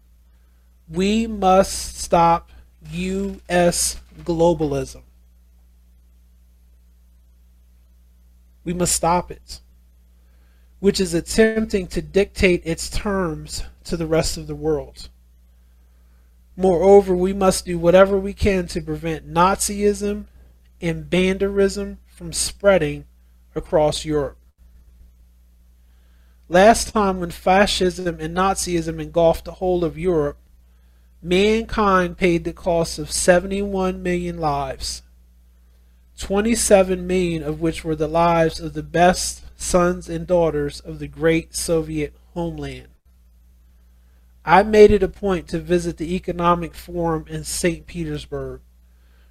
[0.89, 2.51] We must stop
[2.91, 4.01] U.S.
[4.21, 5.03] globalism.
[8.65, 9.61] We must stop it,
[10.79, 15.09] which is attempting to dictate its terms to the rest of the world.
[16.57, 20.27] Moreover, we must do whatever we can to prevent Nazism
[20.81, 23.07] and banderism from spreading
[23.55, 24.39] across Europe.
[26.49, 30.37] Last time, when fascism and Nazism engulfed the whole of Europe,
[31.23, 35.03] mankind paid the cost of 71 million lives,
[36.19, 41.09] 27 million of which were the lives of the best sons and daughters of the
[41.09, 42.92] great Soviet homeland.
[44.45, 47.87] I made it a point to visit the Economic Forum in St.
[47.87, 48.61] Petersburg,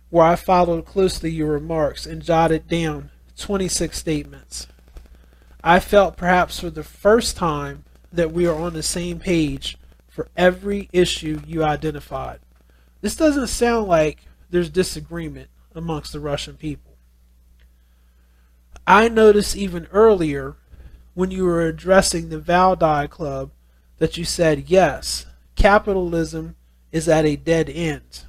[0.09, 4.67] where I followed closely your remarks and jotted down 26 statements.
[5.63, 7.83] I felt perhaps for the first time
[8.13, 12.39] that we are on the same page for every issue you identified.
[13.01, 16.95] This doesn't sound like there's disagreement amongst the Russian people.
[18.87, 20.55] I noticed even earlier
[21.13, 23.51] when you were addressing the Valdai Club
[24.01, 26.55] that you said, yes, capitalism
[26.91, 28.23] is at a dead end.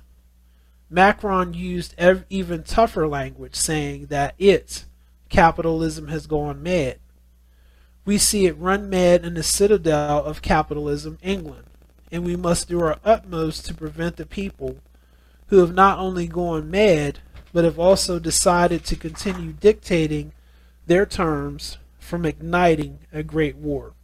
[0.90, 4.84] Macron used ev- even tougher language, saying that it,
[5.30, 6.98] capitalism, has gone mad.
[8.04, 11.64] We see it run mad in the citadel of capitalism, England,
[12.10, 14.76] and we must do our utmost to prevent the people
[15.46, 17.20] who have not only gone mad,
[17.54, 20.32] but have also decided to continue dictating
[20.86, 23.94] their terms from igniting a great war.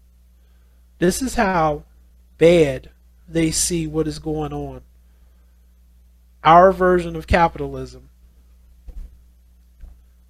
[0.99, 1.85] This is how
[2.39, 2.91] bad
[3.29, 4.83] they see what is going on.
[6.43, 8.09] Our version of capitalism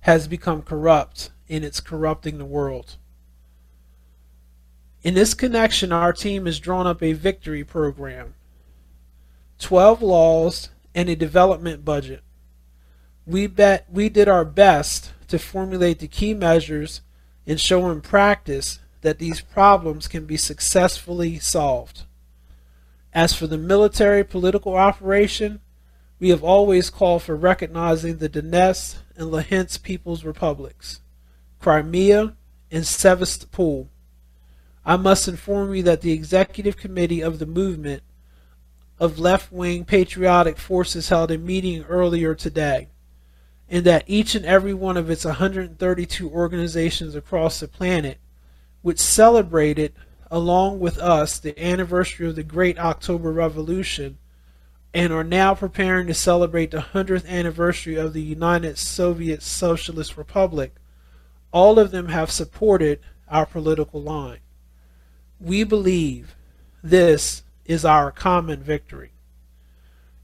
[0.01, 2.97] has become corrupt and it's corrupting the world.
[5.03, 8.35] In this connection, our team has drawn up a victory program
[9.59, 12.23] 12 laws and a development budget.
[13.27, 17.03] We, bet, we did our best to formulate the key measures
[17.47, 22.05] and show in practice that these problems can be successfully solved.
[23.13, 25.61] As for the military political operation,
[26.19, 31.01] we have always called for recognizing the Donetsk and Luhansk People's Republics,
[31.61, 32.35] Crimea,
[32.71, 33.89] and Sevastopol.
[34.85, 38.03] I must inform you that the Executive Committee of the movement
[38.99, 42.89] of left wing patriotic forces held a meeting earlier today,
[43.69, 48.19] and that each and every one of its 132 organizations across the planet,
[48.83, 49.93] which celebrated
[50.31, 54.19] along with us the anniversary of the Great October Revolution
[54.95, 60.75] and are now preparing to celebrate the 100th anniversary of the United Soviet Socialist Republic,
[61.53, 64.41] all of them have supported our political line.
[65.41, 66.35] We believe
[66.83, 69.13] this is our common victory.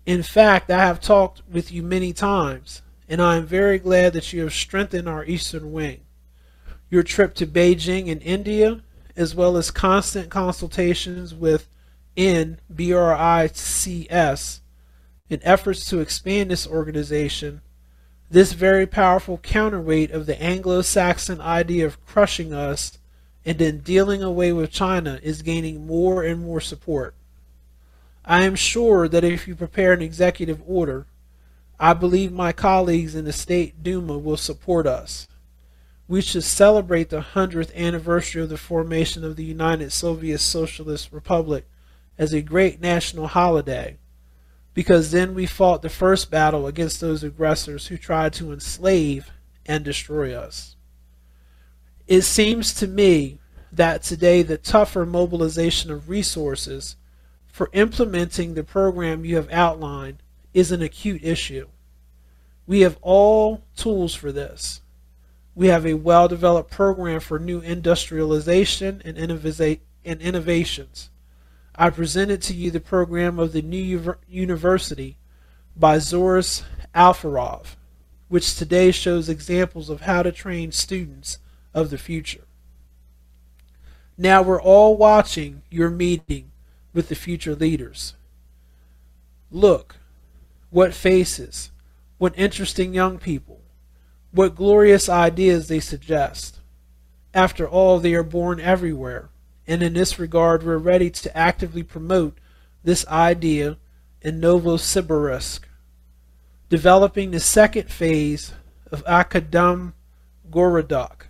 [0.07, 4.33] In fact, I have talked with you many times, and I am very glad that
[4.33, 6.01] you have strengthened our Eastern Wing.
[6.95, 8.81] Your trip to Beijing in India
[9.17, 11.69] as well as constant consultations with
[12.17, 12.61] NBRICS
[15.29, 17.63] in efforts to expand this organization,
[18.31, 22.97] this very powerful counterweight of the Anglo Saxon idea of crushing us
[23.45, 27.17] and then dealing away with China is gaining more and more support.
[28.25, 31.07] I am sure that if you prepare an executive order,
[31.81, 35.27] I believe my colleagues in the State Duma will support us
[36.07, 41.67] we should celebrate the 100th anniversary of the formation of the United Soviet Socialist Republic
[42.19, 43.97] as a great national holiday,
[44.75, 49.31] because then we fought the first battle against those aggressors who tried to enslave
[49.67, 50.77] and destroy us.
[52.07, 53.39] It seems to me
[53.73, 56.97] that today the tougher mobilization of resources
[57.47, 60.19] for implementing the program you have outlined
[60.53, 61.69] is an acute issue.
[62.67, 64.83] We have all tools for this
[65.55, 71.11] we have a well developed program for new industrialization and, and innovations.
[71.77, 75.17] I presented to you the program of the new university
[75.77, 76.63] by Zhores
[76.95, 77.77] Alferov,
[78.29, 81.39] which today shows examples of how to train students
[81.73, 82.45] of the future.
[84.17, 86.53] Now we're all watching your meeting
[86.93, 88.15] with the future leaders.
[89.51, 89.97] Look,
[90.71, 91.73] what faces,
[92.19, 93.54] what interesting young people.
[94.35, 96.59] What glorious ideas they suggest.
[97.33, 99.29] After all, they are born everywhere,
[99.65, 102.39] and in this regard, we're ready to actively promote
[102.83, 103.77] this idea
[104.21, 105.61] in Novosibirsk,
[106.69, 108.53] developing the second phase
[108.91, 109.93] of Akadem
[110.51, 111.29] Gorodok.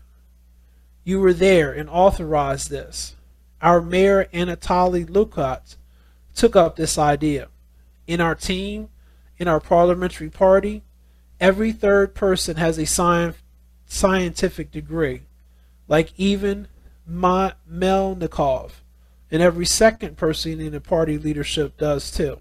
[1.05, 3.17] You were there and authorized this.
[3.61, 5.77] Our mayor, Anatoly Lokot,
[6.35, 7.49] took up this idea.
[8.07, 8.89] In our team,
[9.37, 10.83] in our parliamentary party,
[11.41, 13.35] every third person has a sci-
[13.87, 15.23] scientific degree,
[15.89, 16.69] like even
[17.07, 18.83] Ma- Melnikov,
[19.31, 22.41] and every second person in the party leadership does too.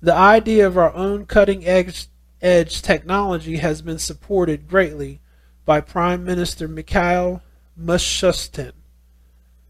[0.00, 2.06] The idea of our own cutting edge,
[2.40, 5.20] edge technology has been supported greatly
[5.64, 7.42] by Prime Minister Mikhail
[7.80, 8.72] Mishustin.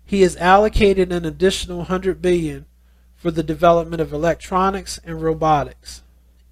[0.05, 2.67] He has allocated an additional 100 billion
[3.15, 6.03] for the development of electronics and robotics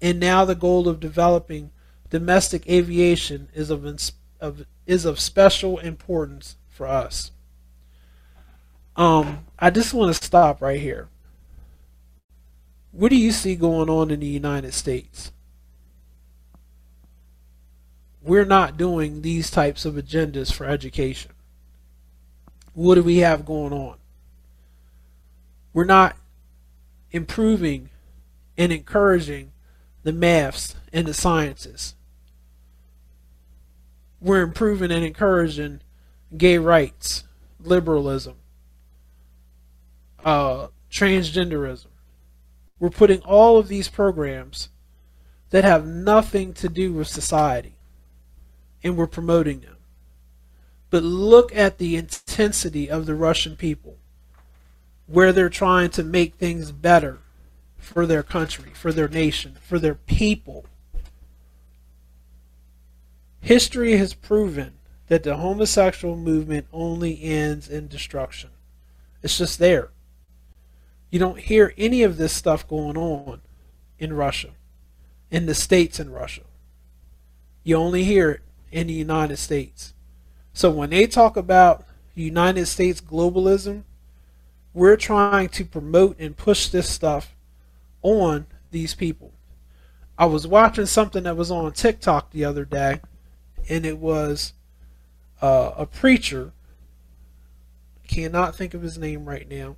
[0.01, 1.71] and now the goal of developing
[2.09, 3.85] domestic aviation is of,
[4.39, 7.31] of is of special importance for us.
[8.95, 11.09] Um, I just want to stop right here.
[12.91, 15.31] What do you see going on in the United States?
[18.27, 21.31] we're not doing these types of agendas for education.
[22.73, 23.97] What do we have going on?
[25.73, 26.17] We're not
[27.11, 27.89] improving
[28.57, 29.53] and encouraging
[30.07, 31.93] the maths and the sciences.
[34.21, 35.81] We're improving and encouraging
[36.37, 37.25] gay rights,
[37.59, 38.35] liberalism,
[40.23, 41.87] uh, transgenderism.
[42.79, 44.69] We're putting all of these programs
[45.49, 47.75] that have nothing to do with society
[48.81, 49.75] and we're promoting them.
[50.89, 53.97] But look at the intensity of the Russian people,
[55.05, 57.19] where they're trying to make things better
[57.87, 60.65] for their country, for their nation, for their people.
[63.39, 64.73] History has proven
[65.07, 68.49] that the homosexual movement only ends in destruction.
[69.23, 69.89] It's just there.
[71.09, 73.41] You don't hear any of this stuff going on
[73.97, 74.49] in Russia,
[75.31, 76.43] in the states in Russia.
[77.63, 79.93] You only hear it in the United States.
[80.51, 81.85] So when they talk about
[82.15, 83.83] United States globalism,
[84.73, 87.33] we're trying to promote and push this stuff
[88.07, 89.33] on these people.
[90.17, 93.01] I was watching something that was on TikTok the other day,
[93.69, 94.53] and it was
[95.41, 96.53] uh, a preacher.
[98.07, 99.75] Cannot think of his name right now.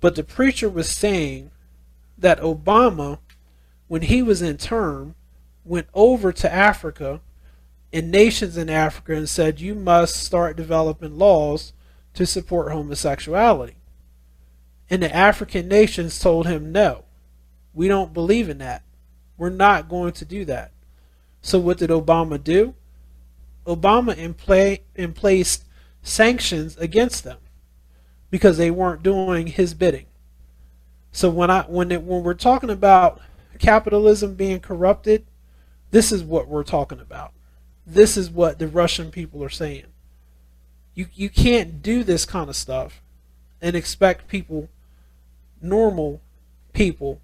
[0.00, 1.50] But the preacher was saying
[2.16, 3.18] that Obama,
[3.88, 5.16] when he was in term,
[5.64, 7.20] went over to Africa
[7.92, 11.72] and nations in Africa and said, you must start developing laws
[12.14, 13.76] to support homosexuality.
[14.90, 17.04] And the African nations told him, no,
[17.72, 18.82] we don't believe in that.
[19.36, 20.72] We're not going to do that.
[21.40, 22.74] So what did Obama do?
[23.66, 25.64] Obama impl- placed
[26.02, 27.38] sanctions against them
[28.30, 30.06] because they weren't doing his bidding.
[31.12, 33.20] So when I when it, when we're talking about
[33.58, 35.26] capitalism being corrupted,
[35.90, 37.32] this is what we're talking about.
[37.86, 39.86] This is what the Russian people are saying.
[40.94, 43.00] You you can't do this kind of stuff
[43.62, 44.68] and expect people,
[45.60, 46.20] normal
[46.72, 47.20] people,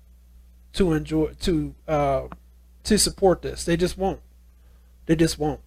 [0.73, 2.29] to enjoy to uh,
[2.85, 3.65] to support this.
[3.65, 4.21] They just won't.
[5.07, 5.61] They just won't.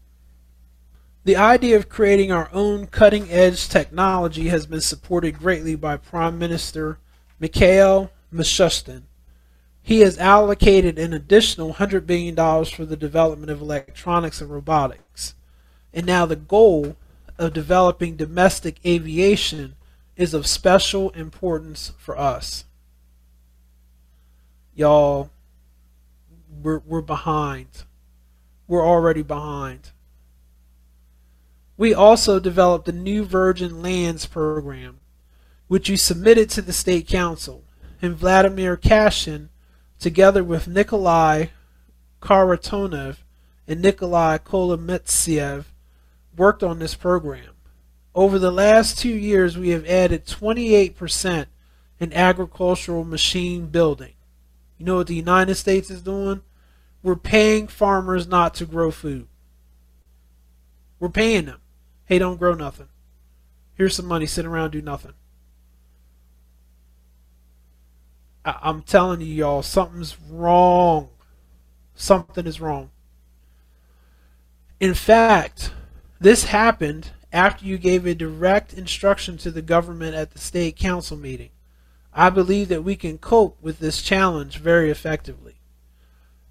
[1.26, 6.38] The idea of creating our own cutting edge technology has been supported greatly by Prime
[6.38, 6.99] Minister
[7.39, 9.03] Mikhail Mishustin
[9.86, 12.36] he has allocated an additional $100 billion
[12.66, 15.36] for the development of electronics and robotics.
[15.93, 16.95] And now the goal
[17.38, 19.76] of developing domestic aviation
[20.16, 22.66] is of special importance for us.
[24.76, 25.30] Y'all,
[26.61, 27.84] we're, we're behind.
[28.68, 29.91] We're already behind.
[31.78, 34.99] We also developed the new Virgin Lands program,
[35.68, 37.64] which you submitted to the State Council.
[38.01, 39.49] And Vladimir Kashin
[40.03, 41.45] together with Nikolai
[42.22, 43.18] Kharitonov
[43.68, 45.64] and Nikolai Kolomeitsev,
[46.36, 47.53] worked on this program.
[48.16, 51.47] Over the last two years, we have added 28%
[51.99, 54.14] in agricultural machine building.
[54.78, 56.41] You know what the United States is doing?
[57.01, 59.28] We're paying farmers not to grow food.
[60.99, 61.61] We're paying them.
[62.05, 62.89] Hey, don't grow nothing.
[63.76, 65.14] Here's some money, sit around, do nothing.
[68.45, 71.09] I- I'm telling you, y'all, something's wrong.
[71.95, 72.91] Something is wrong.
[74.80, 75.72] In fact,
[76.20, 81.17] this happened after you gave a direct instruction to the government at the state council
[81.17, 81.49] meeting.
[82.13, 85.55] I believe that we can cope with this challenge very effectively.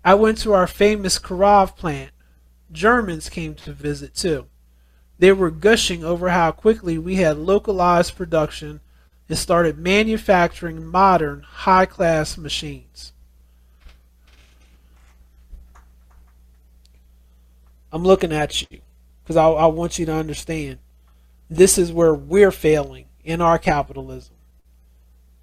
[0.05, 2.11] I went to our famous Kirov plant.
[2.72, 4.47] Germans came to visit too.
[5.20, 8.80] They were gushing over how quickly we had localized production
[9.28, 13.12] and started manufacturing modern, high class machines.
[17.93, 18.80] I'm looking at you
[19.23, 20.79] because I, I want you to understand
[21.49, 24.35] this is where we're failing in our capitalism.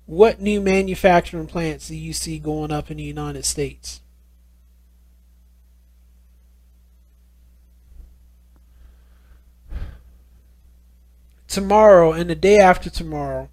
[0.05, 4.01] What new manufacturing plants do you see going up in the United States?
[11.47, 13.49] Tomorrow and the day after tomorrow,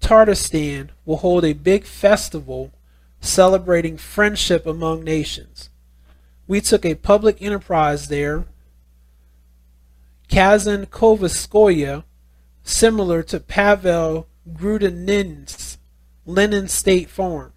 [0.00, 2.72] Tatarstan will hold a big festival
[3.20, 5.70] celebrating friendship among nations.
[6.46, 8.44] We took a public enterprise there,
[10.32, 12.04] Kazan Kovaskoye,
[12.62, 15.76] similar to Pavel Grudinin's
[16.24, 17.52] Lenin State Farm.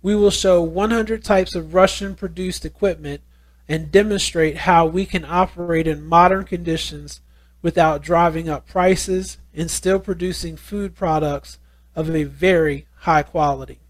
[0.00, 3.20] We will show 100 types of Russian produced equipment
[3.68, 7.20] and demonstrate how we can operate in modern conditions
[7.60, 11.58] without driving up prices and still producing food products
[11.94, 13.80] of a very high quality.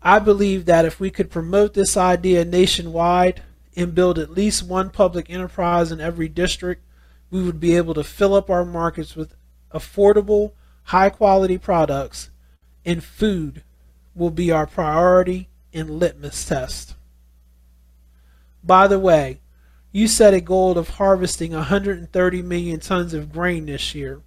[0.00, 3.42] I believe that if we could promote this idea nationwide,
[3.78, 6.82] and build at least one public enterprise in every district,
[7.30, 9.34] we would be able to fill up our markets with
[9.72, 10.52] affordable,
[10.84, 12.30] high quality products,
[12.84, 13.62] and food
[14.14, 16.94] will be our priority and litmus test.
[18.62, 19.40] By the way,
[19.92, 24.22] you set a goal of harvesting 130 million tons of grain this year.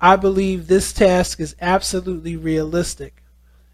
[0.00, 3.22] I believe this task is absolutely realistic,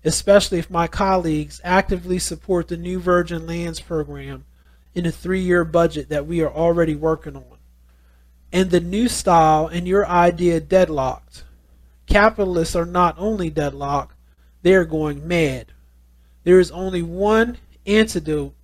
[0.04, 4.44] especially if my colleagues actively support the new Virgin Lands program
[4.94, 7.53] in a three year budget that we are already working on.
[8.54, 11.42] And the new style and your idea deadlocked.
[12.06, 14.14] Capitalists are not only deadlocked,
[14.62, 15.72] they are going mad.
[16.44, 18.54] There is only one antidote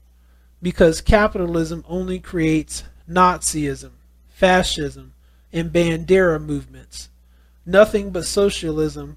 [0.62, 3.90] because capitalism only creates Nazism,
[4.28, 5.12] fascism,
[5.52, 7.08] and Bandera movements.
[7.66, 9.16] Nothing but socialism,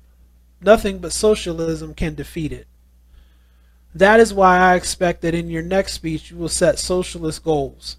[0.60, 2.66] nothing but socialism can defeat it.
[3.94, 7.98] That is why I expect that in your next speech you will set socialist goals.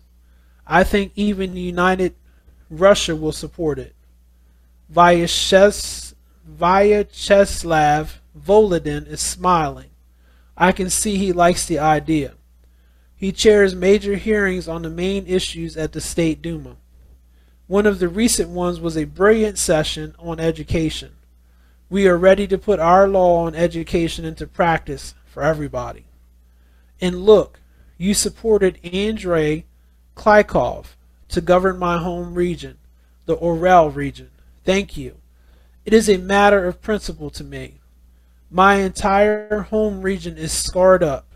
[0.67, 2.17] I think even the United
[2.79, 3.95] Russia will support it.
[4.93, 6.15] Vyacheslav
[8.39, 9.91] Volodin is smiling.
[10.57, 12.35] I can see he likes the idea.
[13.17, 16.77] He chairs major hearings on the main issues at the State Duma.
[17.67, 21.13] One of the recent ones was a brilliant session on education.
[21.89, 26.05] We are ready to put our law on education into practice for everybody.
[27.01, 27.61] And look,
[27.97, 29.65] you supported Andrei
[30.17, 30.87] Klychkov
[31.29, 32.79] to govern my home region,
[33.27, 34.31] the Ural region.
[34.65, 35.17] Thank you.
[35.85, 37.81] It is a matter of principle to me.
[38.51, 41.27] My entire home region is scarred up.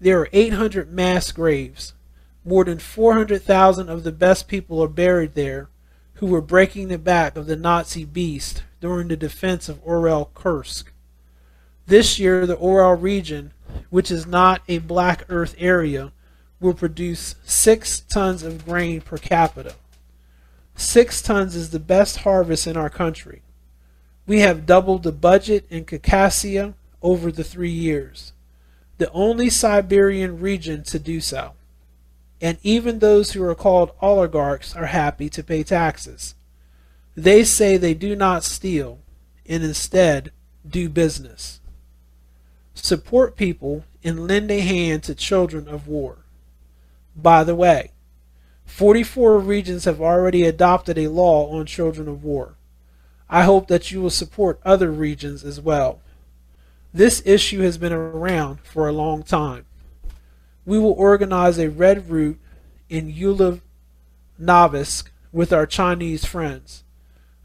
[0.00, 1.94] There are 800 mass graves.
[2.44, 5.68] More than 400,000 of the best people are buried there
[6.14, 10.92] who were breaking the back of the Nazi beast during the defense of Ural Kursk.
[11.86, 13.52] This year, the Ural region,
[13.88, 16.12] which is not a black earth area,
[16.60, 19.74] will produce 6 tons of grain per capita.
[20.76, 23.42] 6 tons is the best harvest in our country.
[24.26, 28.32] We have doubled the budget in Caucasia over the three years
[28.98, 31.52] the only Siberian region to do so.
[32.40, 36.34] And even those who are called oligarchs are happy to pay taxes.
[37.16, 38.98] They say they do not steal
[39.46, 40.30] and instead
[40.68, 41.60] do business.
[42.74, 46.18] Support people and lend a hand to children of war.
[47.20, 47.90] By the way,
[48.64, 52.54] 44 regions have already adopted a law on children of war.
[53.28, 56.00] I hope that you will support other regions as well.
[56.94, 59.66] This issue has been around for a long time.
[60.64, 62.38] We will organize a red route
[62.88, 63.60] in Ulyanovsk
[65.32, 66.84] with our Chinese friends.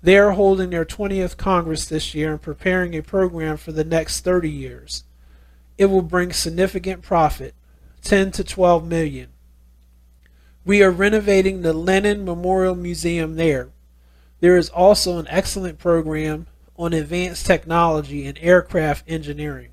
[0.04, 4.22] They are holding their 20th Congress this year and preparing a program for the next
[4.22, 5.04] 30 years.
[5.78, 7.56] It will bring significant profit,
[8.04, 9.33] 10 to 12 million.
[10.66, 13.70] We are renovating the Lenin Memorial Museum there.
[14.40, 16.48] There is also an excellent program
[16.78, 19.72] on advanced technology and aircraft engineering.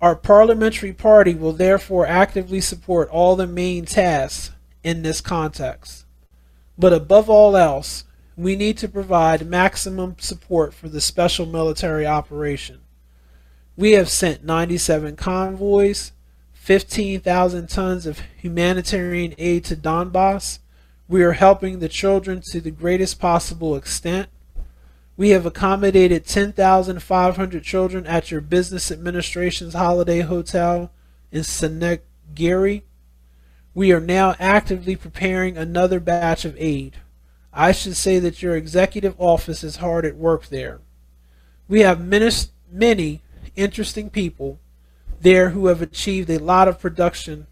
[0.00, 4.52] Our parliamentary party will therefore actively support all the main tasks
[4.82, 6.06] in this context.
[6.78, 8.04] But above all else,
[8.36, 12.80] we need to provide maximum support for the special military operation.
[13.76, 16.12] We have sent 97 convoys,
[16.66, 20.58] 15,000 tons of humanitarian aid to Donbass.
[21.06, 24.28] We are helping the children to the greatest possible extent.
[25.16, 30.90] We have accommodated 10,500 children at your business administration's holiday hotel
[31.30, 32.82] in Snegiri.
[33.72, 36.96] We are now actively preparing another batch of aid.
[37.52, 40.80] I should say that your executive office is hard at work there.
[41.68, 43.22] We have many
[43.54, 44.58] interesting people
[45.20, 47.46] there who have achieved a lot of production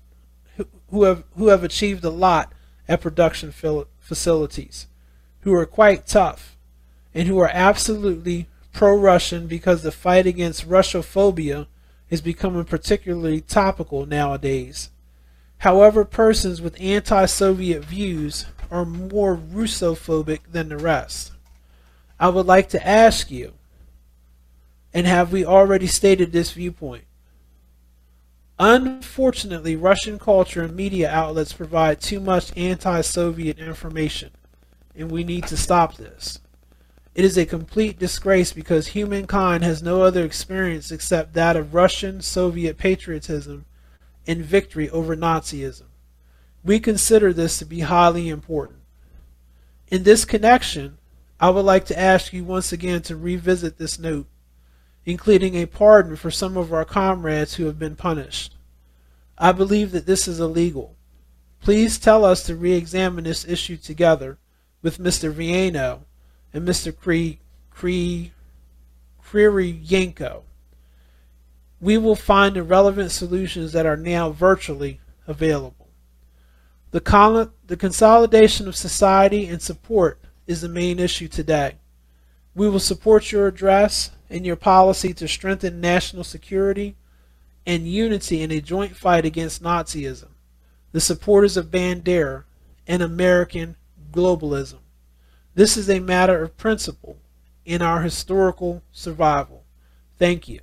[0.90, 2.52] who have who have achieved a lot
[2.86, 3.52] at production
[3.98, 4.86] facilities
[5.40, 6.56] who are quite tough
[7.14, 11.66] and who are absolutely pro Russian because the fight against Russophobia
[12.10, 14.90] is becoming particularly topical nowadays.
[15.58, 21.32] However, persons with anti Soviet views are more Russophobic than the rest.
[22.18, 23.54] I would like to ask you,
[24.92, 27.04] and have we already stated this viewpoint?
[28.59, 34.30] Unfortunately, Russian culture and media outlets provide too much anti Soviet information,
[34.94, 36.38] and we need to stop this.
[37.14, 42.20] It is a complete disgrace because humankind has no other experience except that of Russian
[42.20, 43.66] Soviet patriotism
[44.26, 45.86] and victory over Nazism.
[46.64, 48.80] We consider this to be highly important.
[49.88, 50.98] In this connection,
[51.38, 54.26] I would like to ask you once again to revisit this note,
[55.07, 58.57] including a pardon for some of our comrades who have been punished.
[59.36, 60.96] I believe that this is illegal.
[61.61, 64.38] Please tell us to re examine this issue together
[64.82, 65.32] with Mr.
[65.32, 66.00] Vaino
[66.52, 66.96] and Mr.
[66.96, 67.40] Kri,
[67.70, 68.32] Kri,
[69.34, 70.42] Kiriyenko.
[71.80, 75.88] We will find the relevant solutions that are now virtually available.
[76.92, 81.74] The, con- the consolidation of society and support is the main issue today.
[82.55, 86.97] We will support your address and your policy to strengthen national security
[87.64, 90.30] and unity in a joint fight against Nazism,
[90.91, 92.43] the supporters of Bandera,
[92.85, 93.76] and American
[94.11, 94.80] globalism.
[95.55, 97.16] This is a matter of principle
[97.64, 99.62] in our historical survival.
[100.18, 100.59] Thank you.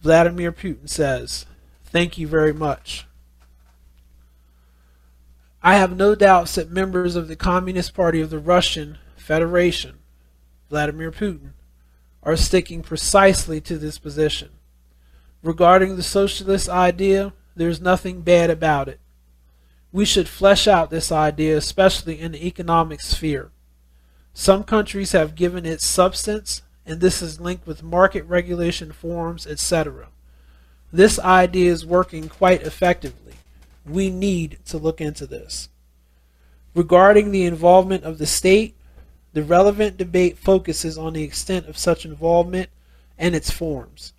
[0.00, 1.46] Vladimir Putin says,
[1.84, 3.06] Thank you very much.
[5.62, 9.98] I have no doubts that members of the Communist Party of the Russian Federation,
[10.68, 11.52] Vladimir Putin,
[12.26, 14.50] are sticking precisely to this position.
[15.44, 18.98] Regarding the socialist idea, there's nothing bad about it.
[19.92, 23.52] We should flesh out this idea, especially in the economic sphere.
[24.34, 30.08] Some countries have given it substance, and this is linked with market regulation forms, etc.
[30.92, 33.34] This idea is working quite effectively.
[33.88, 35.68] We need to look into this.
[36.74, 38.75] Regarding the involvement of the state,
[39.36, 42.70] the relevant debate focuses on the extent of such involvement
[43.18, 44.14] and its forms.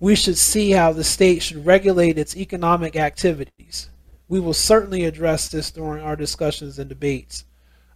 [0.00, 3.90] We should see how the state should regulate its economic activities.
[4.26, 7.44] We will certainly address this during our discussions and debates.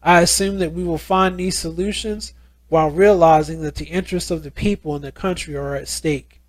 [0.02, 2.34] I assume that we will find these solutions
[2.68, 6.42] while realizing that the interests of the people in the country are at stake.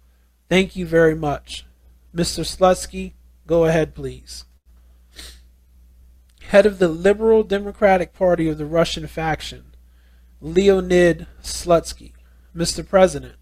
[0.49, 1.65] Thank you very much.
[2.13, 2.43] Mr.
[2.43, 3.13] Slutsky,
[3.47, 4.43] go ahead, please.
[6.49, 9.72] Head of the Liberal Democratic Party of the Russian faction,
[10.43, 12.11] Leonid Slutsky.
[12.55, 12.87] Mr.
[12.87, 13.35] President,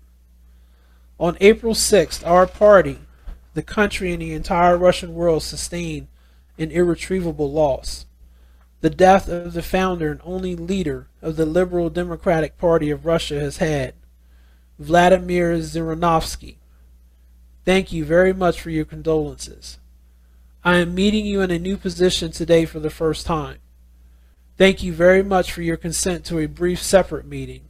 [1.20, 3.00] on April 6th, our party,
[3.54, 6.08] the country, and the entire Russian world sustained
[6.58, 8.06] an irretrievable loss.
[8.80, 13.40] The death of the founder and only leader of the Liberal Democratic Party of Russia
[13.40, 13.96] has had,
[14.80, 16.56] Vladimir Zhirinovsky.
[17.66, 19.78] Thank you very much for your condolences.
[20.64, 23.58] I am meeting you in a new position today for the first time.
[24.58, 27.62] Thank you very much for your consent to a brief separate meeting.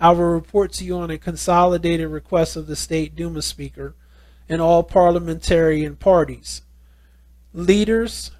[0.00, 3.94] I will report to you on a consolidated request of the State Duma Speaker
[4.48, 6.62] and all parliamentarian parties.
[7.52, 8.30] Leaders,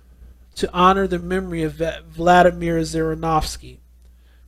[0.55, 3.78] to honor the memory of Vladimir Zhirinovsky.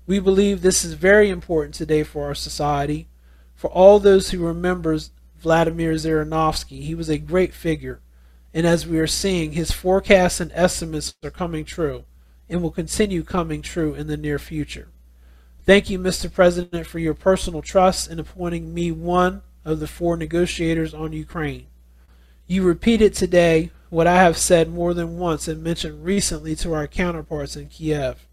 [0.06, 3.08] We believe this is very important today for our society.
[3.54, 4.98] For all those who remember
[5.38, 8.00] Vladimir Zhirinovsky, he was a great figure,
[8.54, 12.04] and as we are seeing, his forecasts and estimates are coming true
[12.50, 14.88] and will continue coming true in the near future.
[15.64, 16.30] Thank you, Mr.
[16.32, 21.66] President, for your personal trust in appointing me one of the four negotiators on Ukraine.
[22.46, 26.88] You repeated today what I have said more than once and mentioned recently to our
[26.88, 28.26] counterparts in Kiev.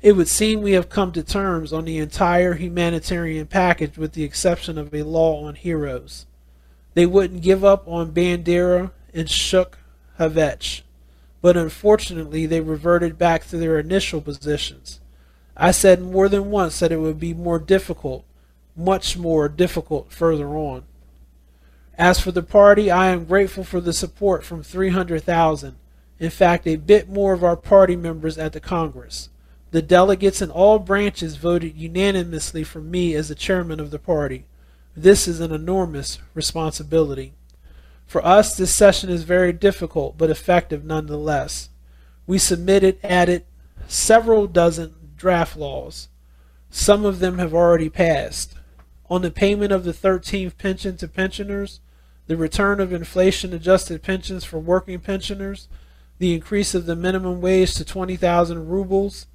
[0.00, 4.24] It would seem we have come to terms on the entire humanitarian package with the
[4.24, 6.26] exception of a law on heroes.
[6.94, 9.78] They wouldn't give up on Bandera and Shuk
[10.18, 10.82] Havech
[11.44, 14.98] but unfortunately they reverted back to their initial positions.
[15.54, 18.24] I said more than once that it would be more difficult,
[18.74, 20.84] much more difficult further on.
[21.98, 25.76] As for the party, I am grateful for the support from 300,000,
[26.18, 29.28] in fact, a bit more of our party members at the Congress.
[29.70, 34.46] The delegates in all branches voted unanimously for me as the chairman of the party.
[34.96, 37.34] This is an enormous responsibility.
[38.06, 41.70] For us, this session is very difficult but effective nonetheless.
[42.26, 43.44] We submitted, added
[43.88, 46.08] several dozen draft laws.
[46.70, 48.54] Some of them have already passed.
[49.10, 51.80] On the payment of the 13th pension to pensioners,
[52.26, 55.68] the return of inflation adjusted pensions for working pensioners,
[56.18, 59.26] the increase of the minimum wage to 20,000 rubles,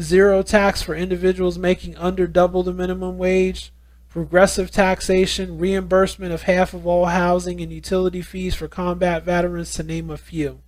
[0.00, 3.72] zero tax for individuals making under double the minimum wage,
[4.12, 9.82] progressive taxation, reimbursement of half of all housing and utility fees for combat veterans, to
[9.82, 10.60] name a few.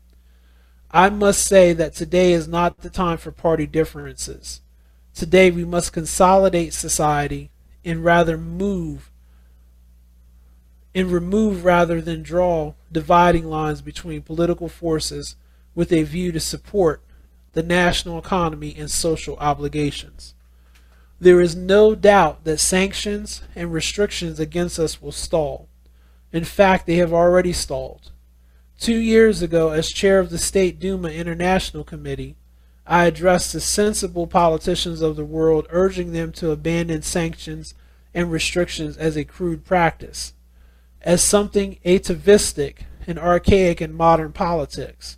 [0.90, 4.62] I must say that today is not the time for party differences.
[5.12, 7.50] Today we must consolidate society
[7.84, 9.10] and rather move
[10.94, 15.36] and remove rather than draw dividing lines between political forces
[15.74, 17.02] with a view to support
[17.52, 20.34] the national economy and social obligations.
[21.24, 25.70] There is no doubt that sanctions and restrictions against us will stall.
[26.34, 28.10] In fact, they have already stalled.
[28.78, 32.36] Two years ago, as chair of the State Duma International Committee,
[32.86, 37.72] I addressed the sensible politicians of the world, urging them to abandon sanctions
[38.12, 40.34] and restrictions as a crude practice,
[41.00, 45.16] as something atavistic and archaic in modern politics.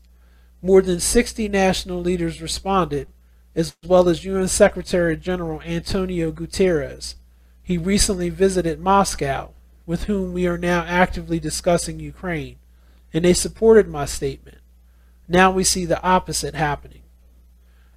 [0.62, 3.08] More than 60 national leaders responded,
[3.56, 7.14] as well as UN Secretary General Antonio Guterres.
[7.62, 9.50] He recently visited Moscow,
[9.86, 12.56] with whom we are now actively discussing Ukraine,
[13.14, 14.58] and they supported my statement.
[15.26, 17.02] Now we see the opposite happening.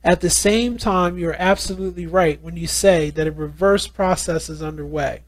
[0.01, 4.64] At the same time, you're absolutely right when you say that a reverse process is
[4.64, 5.24] underway.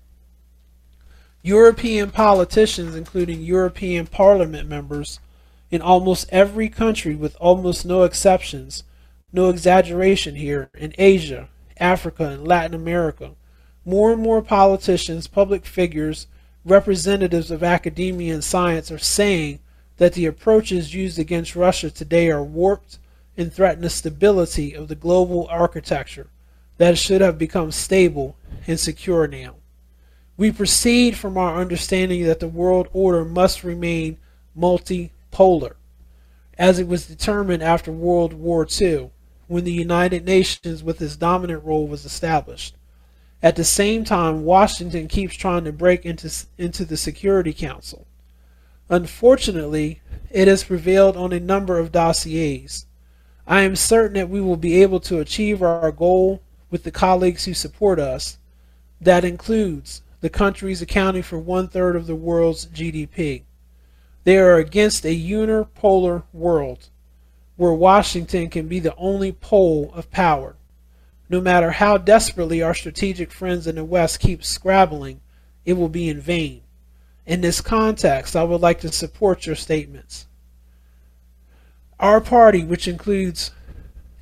[1.43, 5.19] European politicians, including European Parliament members,
[5.69, 8.83] in almost every country, with almost no exceptions,
[9.33, 13.31] no exaggeration here, in Asia, Africa, and Latin America,
[13.85, 16.27] more and more politicians, public figures,
[16.65, 19.59] representatives of academia and science are saying
[19.97, 22.99] that the approaches used against Russia today are warped
[23.37, 26.27] and threaten the stability of the global architecture
[26.77, 28.35] that should have become stable
[28.67, 29.55] and secure now.
[30.37, 34.17] We proceed from our understanding that the world order must remain
[34.57, 35.75] multipolar,
[36.57, 39.11] as it was determined after World War II,
[39.51, 42.73] when the United Nations with its dominant role was established.
[43.43, 48.07] At the same time, Washington keeps trying to break into, into the Security Council.
[48.89, 52.85] Unfortunately, it has prevailed on a number of dossiers.
[53.45, 57.43] I am certain that we will be able to achieve our goal with the colleagues
[57.43, 58.37] who support us.
[59.01, 63.43] That includes the countries accounting for one third of the world's GDP.
[64.23, 66.87] They are against a unipolar world
[67.61, 70.55] where Washington can be the only pole of power.
[71.29, 75.21] No matter how desperately our strategic friends in the West keep scrabbling,
[75.63, 76.63] it will be in vain.
[77.27, 80.25] In this context, I would like to support your statements.
[81.99, 83.51] Our party, which includes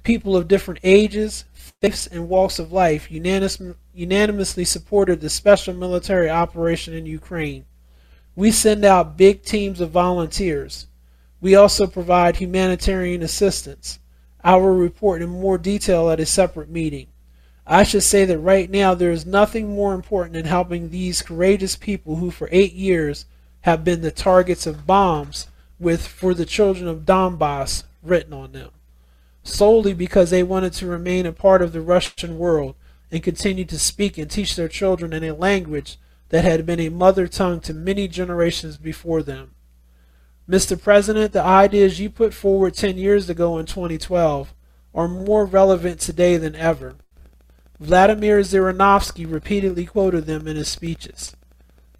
[0.03, 6.93] people of different ages, faiths, and walks of life, unanimously supported the special military operation
[6.93, 7.63] in Ukraine.
[8.35, 10.87] We send out big teams of volunteers.
[11.41, 13.99] We also provide humanitarian assistance.
[14.43, 17.07] I will report in more detail at a separate meeting.
[17.65, 21.75] I should say that right now there is nothing more important than helping these courageous
[21.75, 23.25] people who for eight years
[23.61, 25.47] have been the targets of bombs
[25.79, 28.71] with For the Children of Donbass written on them,
[29.43, 32.75] solely because they wanted to remain a part of the Russian world
[33.11, 35.97] and continue to speak and teach their children in a language
[36.29, 39.51] that had been a mother tongue to many generations before them.
[40.49, 40.81] Mr.
[40.81, 44.51] President, the ideas you put forward 10 years ago in 2012
[44.95, 46.95] are more relevant today than ever.
[47.79, 51.35] Vladimir Zhirinovsky repeatedly quoted them in his speeches.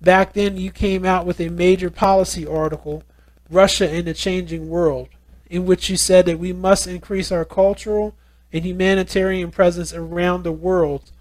[0.01, 3.03] Back then, you came out with a major policy article
[3.51, 5.09] Russia in a Changing World,
[5.47, 8.15] in which you said that we must increase our cultural
[8.51, 11.11] and humanitarian presence around the world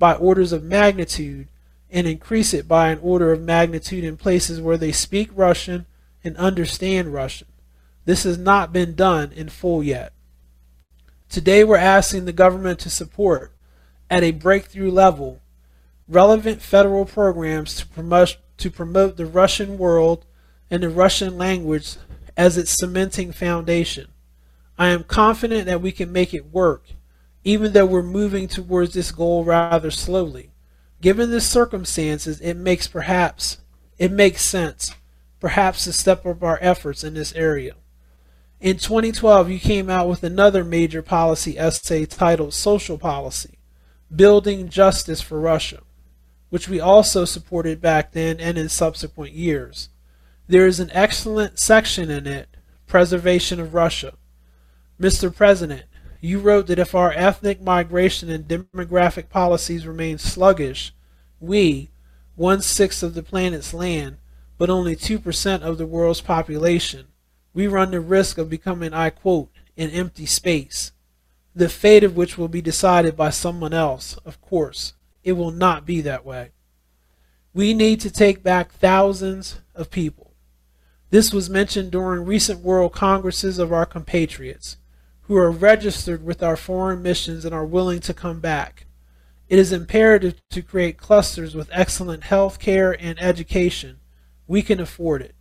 [0.00, 1.46] by orders of magnitude
[1.92, 5.86] and increase it by an order of magnitude in places where they speak Russian
[6.24, 7.48] and understand Russian.
[8.04, 10.12] This has not been done in full yet.
[11.28, 13.52] Today we're asking the government to support,
[14.10, 15.40] at a breakthrough level,
[16.06, 20.26] relevant federal programs to promote, to promote the Russian world
[20.70, 21.96] and the Russian language
[22.36, 24.08] as its cementing foundation.
[24.78, 26.88] I am confident that we can make it work,
[27.44, 30.50] even though we're moving towards this goal rather slowly.
[31.00, 33.58] Given the circumstances, it makes perhaps
[33.98, 34.94] it makes sense,
[35.42, 37.74] perhaps to step up our efforts in this area.
[38.60, 43.58] In 2012, you came out with another major policy essay titled Social Policy
[44.14, 45.82] Building Justice for Russia,
[46.50, 49.88] which we also supported back then and in subsequent years.
[50.46, 54.14] There is an excellent section in it, Preservation of Russia.
[55.00, 55.34] Mr.
[55.34, 55.86] President,
[56.20, 60.94] you wrote that if our ethnic migration and demographic policies remain sluggish,
[61.40, 61.90] we,
[62.36, 64.18] one sixth of the planet's land,
[64.62, 67.08] but only 2% of the world's population,
[67.52, 70.92] we run the risk of becoming, I quote, an empty space,
[71.52, 74.94] the fate of which will be decided by someone else, of course.
[75.24, 76.52] It will not be that way.
[77.52, 80.32] We need to take back thousands of people.
[81.10, 84.76] This was mentioned during recent World Congresses of our compatriots,
[85.22, 88.86] who are registered with our foreign missions and are willing to come back.
[89.48, 93.98] It is imperative to create clusters with excellent health care and education.
[94.52, 95.34] We can afford it,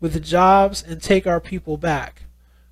[0.00, 2.24] with the jobs and take our people back.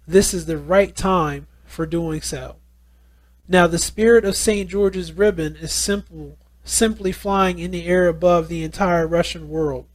[0.07, 2.57] This is the right time for doing so.
[3.47, 4.69] Now, the spirit of St.
[4.69, 9.87] George's ribbon is simple, simply flying in the air above the entire Russian world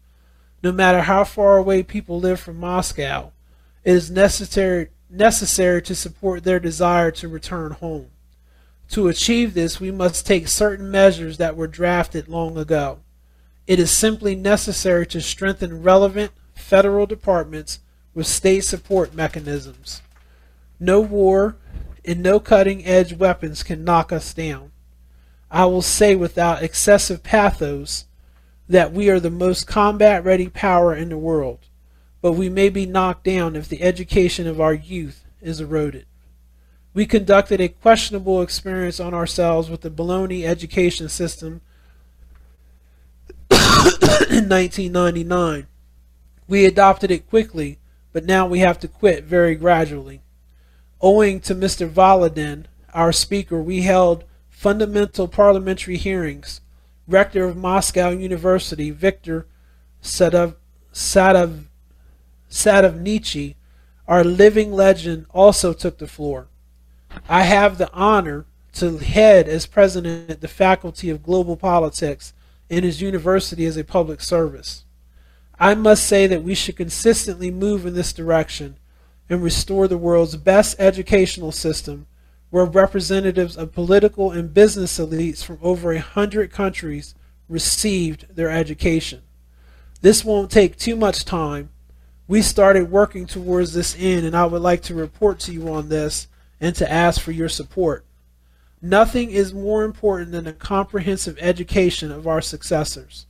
[0.61, 3.31] no matter how far away people live from Moscow,
[3.83, 8.11] it is necessary necessary to support their desire to return home.
[8.91, 12.99] To achieve this, we must take certain measures that were drafted long ago.
[13.69, 17.81] It is simply necessary to strengthen relevant federal departments
[18.15, 20.01] with state support mechanisms.
[20.79, 21.55] No war
[22.03, 24.71] and no cutting edge weapons can knock us down.
[25.51, 28.05] I will say without excessive pathos
[28.67, 31.67] that we are the most combat ready power in the world,
[32.23, 36.07] but we may be knocked down if the education of our youth is eroded.
[36.95, 41.61] We conducted a questionable experience on ourselves with the Bologna education system
[44.29, 45.67] in 1999.
[46.47, 47.79] We adopted it quickly,
[48.11, 50.21] but now we have to quit very gradually.
[51.01, 51.89] Owing to Mr.
[51.89, 56.61] Volodin, our speaker, we held fundamental parliamentary hearings.
[57.07, 59.47] Rector of Moscow University, Victor
[60.01, 60.55] Sadav,
[60.93, 61.65] Sadav,
[62.49, 63.55] Sadovnichi,
[64.07, 66.47] our living legend, also took the floor.
[67.27, 72.33] I have the honor to head as president the Faculty of Global Politics
[72.69, 74.85] in his university as a public service.
[75.59, 78.77] I must say that we should consistently move in this direction
[79.29, 82.07] and restore the world's best educational system
[82.49, 87.13] where representatives of political and business elites from over a hundred countries
[87.47, 89.21] received their education.
[90.01, 91.69] This won't take too much time.
[92.27, 95.89] We started working towards this end, and I would like to report to you on
[95.89, 96.27] this
[96.61, 98.05] and to ask for your support.
[98.81, 103.25] Nothing is more important than a comprehensive education of our successors.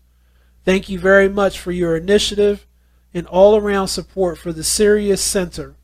[0.64, 2.68] Thank you very much for your initiative
[3.14, 5.76] and all around support for the Sirius Center.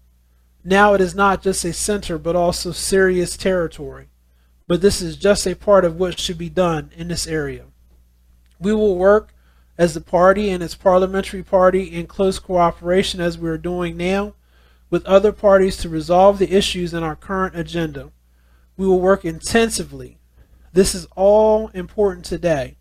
[0.64, 4.10] Now it is not just a center but also Sirius territory.
[4.68, 7.66] But this is just a part of what should be done in this area.
[8.60, 9.34] We will work
[9.78, 14.34] as the party and its parliamentary party in close cooperation as we are doing now
[14.90, 18.12] with other parties to resolve the issues in our current agenda.
[18.78, 20.18] We will work intensively.
[20.74, 22.78] This is all important today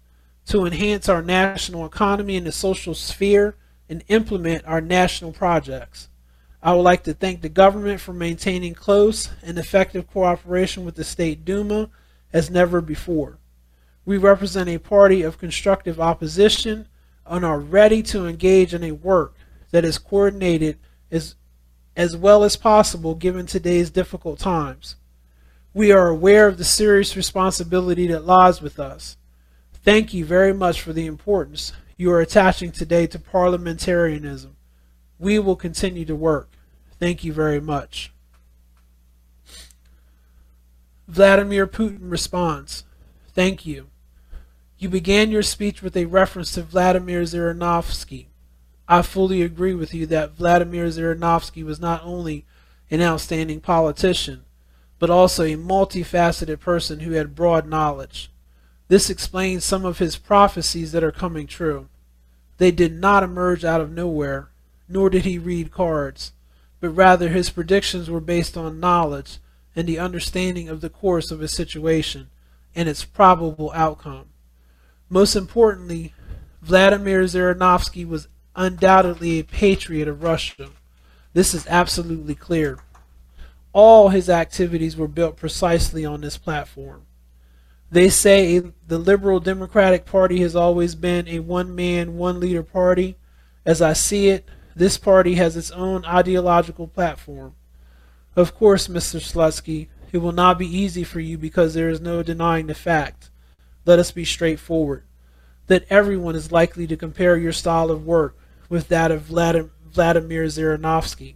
[0.46, 3.56] to enhance our national economy and the social sphere
[3.88, 6.08] and implement our national projects.
[6.62, 11.04] I would like to thank the government for maintaining close and effective cooperation with the
[11.04, 11.90] State Duma
[12.32, 13.38] as never before.
[14.04, 16.88] We represent a party of constructive opposition
[17.26, 19.34] and are ready to engage in a work
[19.70, 20.78] that is coordinated
[21.10, 21.36] as,
[21.96, 24.96] as well as possible given today's difficult times.
[25.74, 29.16] We are aware of the serious responsibility that lies with us.
[29.72, 34.56] Thank you very much for the importance you are attaching today to parliamentarianism.
[35.18, 36.50] We will continue to work.
[37.00, 38.12] Thank you very much.
[41.08, 42.84] Vladimir Putin responds,
[43.32, 43.88] Thank you.
[44.78, 48.26] You began your speech with a reference to Vladimir Zhirinovsky.
[48.86, 52.46] I fully agree with you that Vladimir Zhirinovsky was not only
[52.90, 54.44] an outstanding politician,
[54.98, 58.30] but also a multifaceted person who had broad knowledge.
[58.88, 61.88] This explains some of his prophecies that are coming true.
[62.58, 64.48] They did not emerge out of nowhere,
[64.88, 66.32] nor did he read cards,
[66.80, 69.38] but rather his predictions were based on knowledge
[69.74, 72.28] and the understanding of the course of a situation
[72.74, 74.26] and its probable outcome.
[75.08, 76.12] Most importantly,
[76.62, 80.70] Vladimir Zhirinovsky was undoubtedly a patriot of Russia.
[81.32, 82.78] This is absolutely clear.
[83.74, 87.06] All his activities were built precisely on this platform.
[87.90, 93.16] They say the Liberal Democratic Party has always been a one man, one leader party.
[93.66, 97.56] As I see it, this party has its own ideological platform.
[98.36, 99.20] Of course, Mr.
[99.20, 103.30] Slutsky, it will not be easy for you because there is no denying the fact.
[103.84, 105.02] Let us be straightforward
[105.66, 108.36] that everyone is likely to compare your style of work
[108.68, 111.34] with that of Vladimir Zhirinovsky.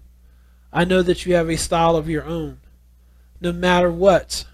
[0.73, 2.61] I know that you have a style of your own.
[3.41, 4.45] No matter what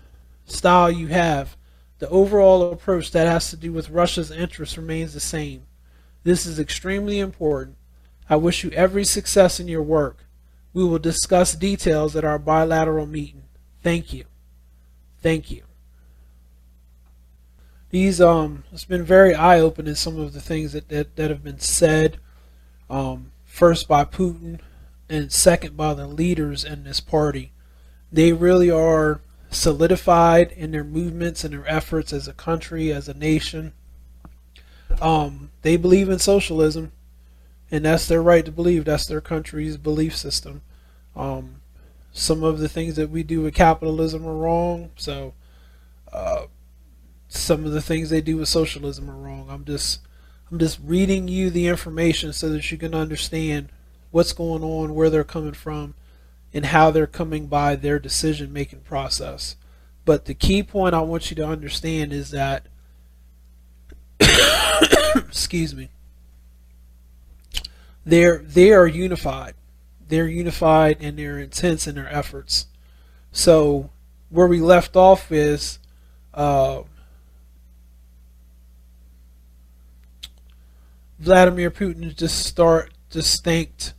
[0.44, 1.56] style you have,
[1.98, 5.62] the overall approach that has to do with Russia's interests remains the same.
[6.22, 7.76] This is extremely important.
[8.28, 10.24] I wish you every success in your work.
[10.72, 13.44] We will discuss details at our bilateral meeting.
[13.82, 14.24] Thank you.
[15.22, 15.62] Thank you.
[17.90, 21.44] These um it's been very eye opening some of the things that, that, that have
[21.44, 22.18] been said.
[22.90, 24.60] Um, first by Putin
[25.08, 27.52] and second by the leaders in this party.
[28.10, 33.14] They really are solidified in their movements and their efforts as a country, as a
[33.14, 33.72] nation.
[35.00, 36.92] Um, they believe in socialism,
[37.70, 38.84] and that's their right to believe.
[38.84, 40.62] That's their country's belief system.
[41.16, 41.60] Um,
[42.12, 44.90] some of the things that we do with capitalism are wrong.
[44.96, 45.34] So,
[46.12, 46.46] uh,
[47.28, 49.48] some of the things they do with socialism are wrong.
[49.50, 50.00] I'm just,
[50.50, 53.70] I'm just reading you the information so that you can understand
[54.14, 55.92] what's going on, where they're coming from,
[56.52, 59.56] and how they're coming by their decision making process.
[60.04, 62.66] But the key point I want you to understand is that,
[65.16, 65.88] excuse me,
[68.04, 69.54] they're they are unified.
[70.06, 72.66] They're unified and they're intense in their efforts.
[73.32, 73.90] So
[74.30, 75.80] where we left off is
[76.32, 76.82] uh,
[81.18, 83.94] Vladimir Putin just start distinct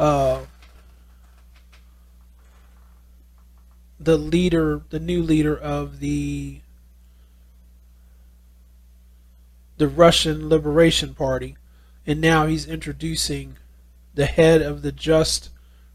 [0.00, 0.46] uh,
[4.00, 6.60] the leader, the new leader of the
[9.76, 11.56] the Russian Liberation Party,
[12.06, 13.56] and now he's introducing
[14.14, 15.50] the head of the Just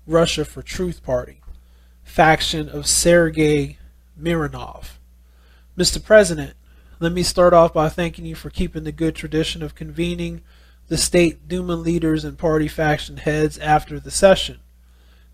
[0.07, 1.41] Russia for Truth Party,
[2.03, 3.77] faction of Sergei
[4.19, 4.97] Mironov.
[5.77, 6.03] Mr.
[6.03, 6.53] President,
[6.99, 10.41] let me start off by thanking you for keeping the good tradition of convening
[10.87, 14.59] the state Duma leaders and party faction heads after the session.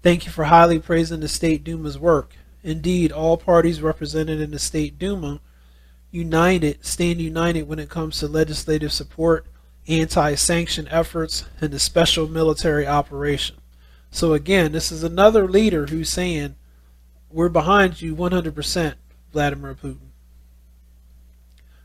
[0.01, 2.35] Thank you for highly praising the state Duma's work.
[2.63, 5.41] Indeed, all parties represented in the state Duma
[6.11, 9.45] united stand united when it comes to legislative support,
[9.87, 13.55] anti-sanction efforts, and the special military operation.
[14.11, 16.55] So again, this is another leader who's saying,
[17.29, 18.95] "We're behind you 100%,
[19.31, 20.11] Vladimir Putin."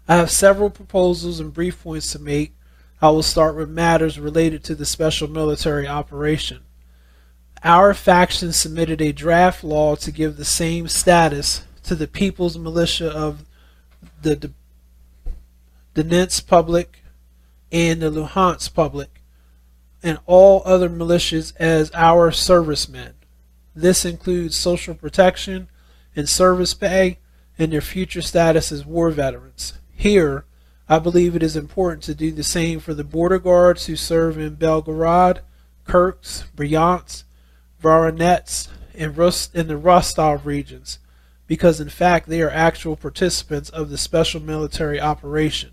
[0.09, 2.53] I have several proposals and brief points to make.
[3.01, 6.63] I will start with matters related to the special military operation.
[7.63, 13.11] Our faction submitted a draft law to give the same status to the People's Militia
[13.11, 13.45] of
[14.23, 14.53] the
[15.95, 17.03] Donetsk Public
[17.71, 19.23] and the Luhansk Public
[20.03, 23.15] and all other militias as our servicemen.
[23.75, 25.69] This includes social protection
[26.15, 27.19] and service pay
[27.59, 29.75] and their future status as war veterans.
[29.93, 30.45] Here,
[30.89, 34.39] I believe it is important to do the same for the border guards who serve
[34.39, 35.41] in Belgorod,
[35.85, 37.25] Kursk, Bryansk,
[37.83, 39.19] Voronezh, and,
[39.55, 40.99] in the Rostov regions,
[41.47, 45.73] because in fact they are actual participants of the special military operation.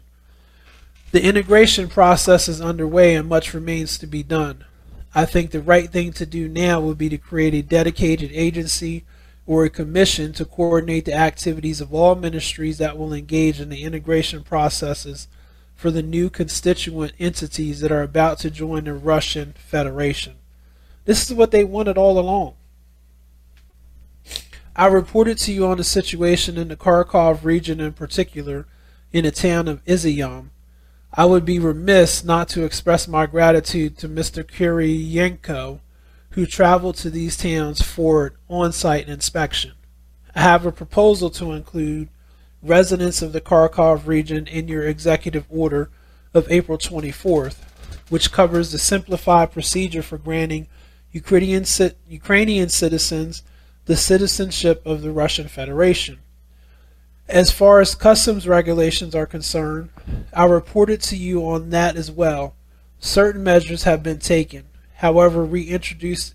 [1.12, 4.66] The integration process is underway and much remains to be done.
[5.14, 9.06] I think the right thing to do now would be to create a dedicated agency
[9.46, 13.84] or a commission to coordinate the activities of all ministries that will engage in the
[13.84, 15.28] integration processes
[15.76, 20.36] for the new constituent entities that are about to join the Russian Federation.
[21.06, 22.54] This is what they wanted all along.
[24.76, 28.66] I reported to you on the situation in the Kharkov region in particular,
[29.12, 30.48] in the town of Izyum.
[31.14, 34.44] I would be remiss not to express my gratitude to Mr.
[34.44, 35.80] Kiriyenko,
[36.34, 39.74] who travel to these towns for on-site inspection.
[40.36, 42.10] I have a proposal to include
[42.62, 45.92] residents of the Kharkov region in your executive order
[46.34, 47.58] of April 24th,
[48.10, 50.68] which covers the simplified procedure for granting
[51.12, 51.66] Ukrainian,
[52.08, 53.44] Ukrainian citizens
[53.86, 56.20] the citizenship of the Russian Federation.
[57.28, 59.90] As far as customs regulations are concerned,
[60.34, 62.56] I reported to you on that as well.
[63.00, 64.66] Certain measures have been taken.
[65.04, 66.34] However, we introduce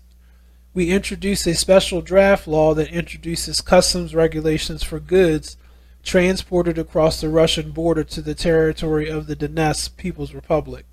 [0.75, 5.57] we introduced a special draft law that introduces customs regulations for goods
[6.03, 10.85] transported across the Russian border to the territory of the Donetsk People's Republic,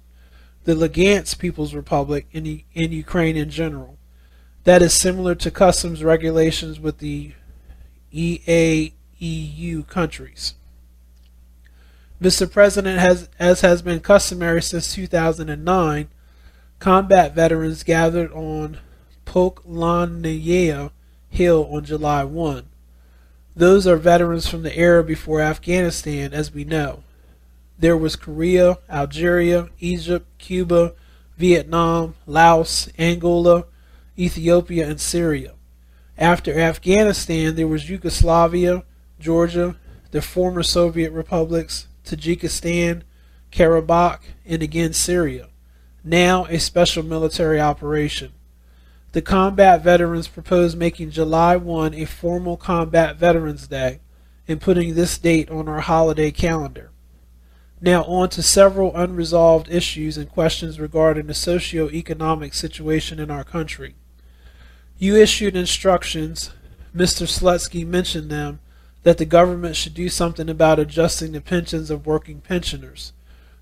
[0.64, 3.98] the Lugansk People's Republic, and in Ukraine in general
[4.64, 7.34] that is similar to customs regulations with the
[8.10, 10.54] EAEU countries.
[12.22, 12.50] Mr.
[12.50, 16.08] President, has, as has been customary since 2009,
[16.86, 18.78] combat veterans gathered on
[19.24, 20.92] Poklonnaya
[21.28, 22.64] Hill on July 1.
[23.56, 27.02] Those are veterans from the era before Afghanistan, as we know.
[27.76, 30.94] There was Korea, Algeria, Egypt, Cuba,
[31.36, 33.64] Vietnam, Laos, Angola,
[34.16, 35.54] Ethiopia, and Syria.
[36.16, 38.84] After Afghanistan, there was Yugoslavia,
[39.18, 39.74] Georgia,
[40.12, 43.02] the former Soviet republics, Tajikistan,
[43.50, 45.48] Karabakh, and again Syria.
[46.08, 48.32] Now a special military operation.
[49.10, 53.98] The combat veterans propose making July 1 a formal Combat Veterans Day
[54.46, 56.92] and putting this date on our holiday calendar.
[57.80, 63.96] Now on to several unresolved issues and questions regarding the socio-economic situation in our country.
[64.98, 66.52] You issued instructions,
[66.94, 67.26] Mr.
[67.26, 68.60] Slutsky mentioned them,
[69.02, 73.12] that the government should do something about adjusting the pensions of working pensioners.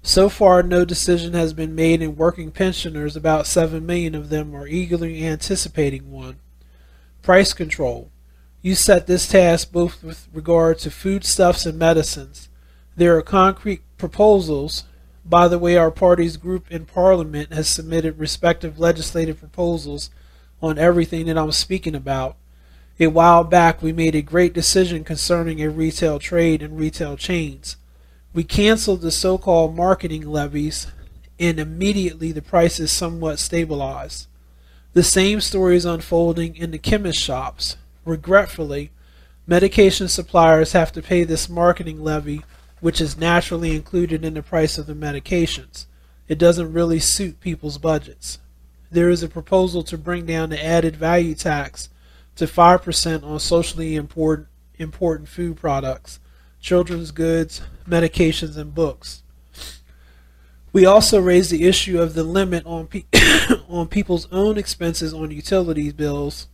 [0.06, 4.54] So far, no decision has been made, and working pensioners, about 7 million of them,
[4.54, 6.36] are eagerly anticipating one.
[7.22, 8.10] Price control.
[8.60, 12.50] You set this task both with regard to foodstuffs and medicines.
[12.94, 14.84] There are concrete proposals.
[15.24, 20.10] By the way, our party's group in Parliament has submitted respective legislative proposals
[20.60, 22.36] on everything that I'm speaking about.
[23.00, 27.78] A while back, we made a great decision concerning a retail trade and retail chains.
[28.34, 30.88] We canceled the so called marketing levies,
[31.38, 34.26] and immediately the prices somewhat stabilized.
[34.92, 37.76] The same story is unfolding in the chemist shops.
[38.04, 38.90] Regretfully,
[39.46, 42.42] medication suppliers have to pay this marketing levy,
[42.80, 45.86] which is naturally included in the price of the medications.
[46.26, 48.40] It doesn't really suit people's budgets.
[48.90, 51.88] There is a proposal to bring down the added value tax
[52.34, 56.18] to 5% on socially important, important food products,
[56.64, 59.22] children's goods, medications, and books.
[60.72, 63.04] We also raised the issue of the limit on pe-
[63.68, 66.48] on people's own expenses on utility bills.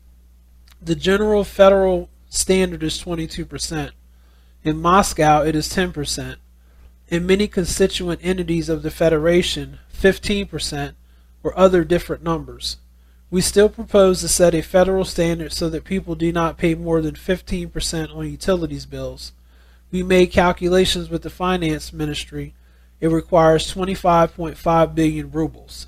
[0.82, 3.92] The general federal standard is 22%.
[4.64, 6.36] In Moscow, it is 10%.
[7.08, 10.94] In many constituent entities of the Federation, 15%,
[11.44, 12.78] or other different numbers.
[13.30, 17.00] We still propose to set a federal standard so that people do not pay more
[17.00, 19.32] than 15% on utilities bills.
[19.90, 22.54] We made calculations with the finance ministry
[23.00, 25.86] it requires 25.5 billion rubles.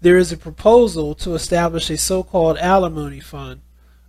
[0.00, 3.62] There is a proposal to establish a so-called alimony fund.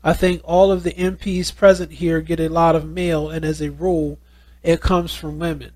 [0.04, 3.62] I think all of the MPs present here get a lot of mail and as
[3.62, 4.20] a rule
[4.62, 5.72] it comes from women.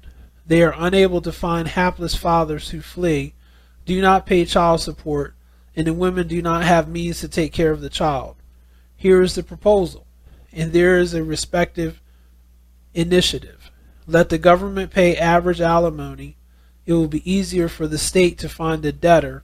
[0.46, 3.34] They are unable to find hapless fathers who flee,
[3.86, 5.36] do not pay child support,
[5.76, 8.36] and the women do not have means to take care of the child.
[8.98, 10.06] Here is the proposal,
[10.52, 12.02] and there is a respective
[13.00, 13.72] initiative.
[14.08, 16.38] Let the government pay average alimony
[16.90, 19.44] it will be easier for the state to find the debtor,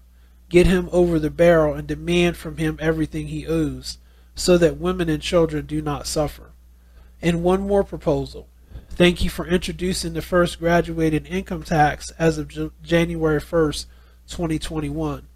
[0.49, 3.99] get him over the barrel, and demand from him everything he owes,
[4.33, 6.53] so that women and children do not suffer.
[7.21, 8.47] And one more proposal.
[8.89, 12.51] Thank you for introducing the first graduated income tax as of
[12.81, 13.85] January 1st,
[14.27, 15.27] 2021.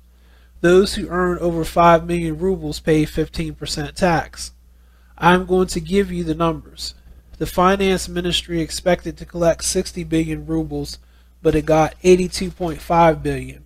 [0.61, 4.53] Those who earn over 5 million rubles pay 15% tax.
[5.15, 6.95] I'm going to give you the numbers.
[7.39, 10.99] The finance ministry expected to collect 60 billion rubles
[11.41, 13.63] but it got 82.5 billion,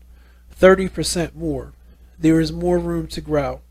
[0.60, 1.74] 30% more.
[2.20, 3.62] There is more room to grow.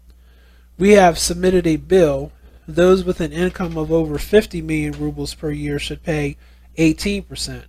[0.79, 2.33] We have submitted a bill.
[2.67, 6.37] Those with an income of over 50 million rubles per year should pay
[6.79, 7.65] 18%,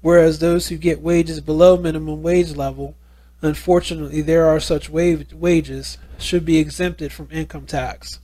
[0.00, 2.94] whereas those who get wages below minimum wage level,
[3.40, 8.20] unfortunately there are such wages, should be exempted from income tax.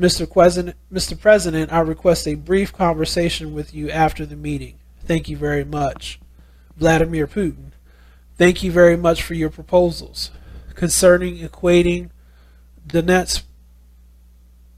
[0.00, 0.30] Mr.
[0.30, 1.20] President, Mr.
[1.20, 4.78] President, I request a brief conversation with you after the meeting.
[5.04, 6.18] Thank you very much.
[6.78, 7.72] Vladimir Putin.
[8.38, 10.30] Thank you very much for your proposals
[10.74, 12.08] concerning equating
[12.88, 13.42] Donetsk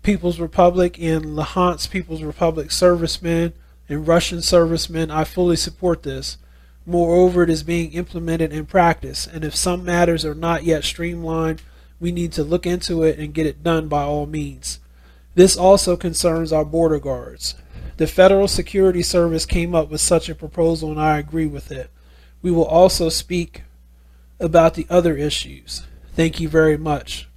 [0.02, 3.52] People's Republic and Luhansk People's Republic servicemen
[3.88, 5.12] and Russian servicemen.
[5.12, 6.38] I fully support this.
[6.84, 11.62] Moreover, it is being implemented in practice, and if some matters are not yet streamlined,
[12.00, 14.80] we need to look into it and get it done by all means.
[15.34, 17.54] This also concerns our border guards.
[17.96, 21.90] The Federal Security Service came up with such a proposal, and I agree with it.
[22.42, 23.62] We will also speak
[24.40, 25.86] about the other issues.
[26.14, 27.28] Thank you very much.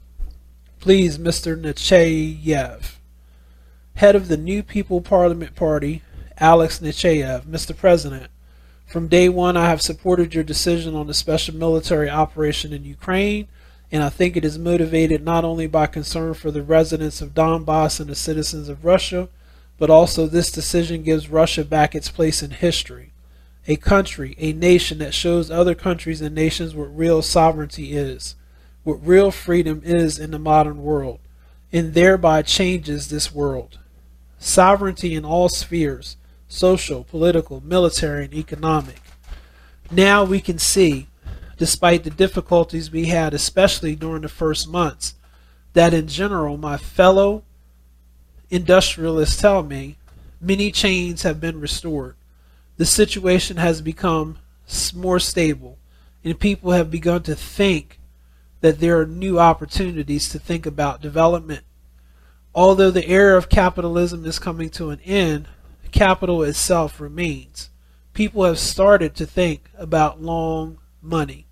[0.79, 1.59] Please, Mr.
[1.59, 2.95] Nechayev,
[3.95, 6.01] head of the New People Parliament Party,
[6.37, 7.75] Alex Nechayev, Mr.
[7.75, 8.27] President.
[8.85, 13.47] From day one, I have supported your decision on the special military operation in Ukraine,
[13.91, 17.99] and I think it is motivated not only by concern for the residents of Donbass
[17.99, 19.29] and the citizens of Russia,
[19.77, 23.11] but also this decision gives Russia back its place in history.
[23.67, 28.35] A country, a nation that shows other countries and nations what real sovereignty is,
[28.83, 31.19] what real freedom is in the modern world,
[31.73, 33.79] and thereby changes this world.
[34.37, 36.17] Sovereignty in all spheres
[36.47, 39.01] social, political, military, and economic.
[39.91, 41.07] Now we can see,
[41.57, 45.15] despite the difficulties we had, especially during the first months,
[45.73, 47.43] that in general, my fellow
[48.49, 49.97] industrialists tell me
[50.39, 52.15] many chains have been restored.
[52.77, 54.37] The situation has become
[54.93, 55.77] more stable,
[56.23, 57.99] and people have begun to think
[58.61, 61.63] that there are new opportunities to think about development.
[62.53, 65.47] Although the era of capitalism is coming to an end,
[65.91, 67.69] capital itself remains.
[68.13, 71.44] People have started to think about long money.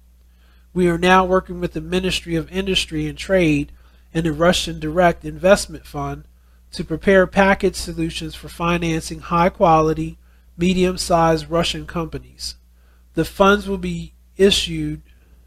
[0.74, 3.72] We are now working with the Ministry of Industry and Trade
[4.12, 6.26] and the Russian Direct Investment Fund
[6.72, 10.18] to prepare package solutions for financing high quality,
[10.58, 12.56] medium sized Russian companies.
[13.14, 15.04] The funds will be issued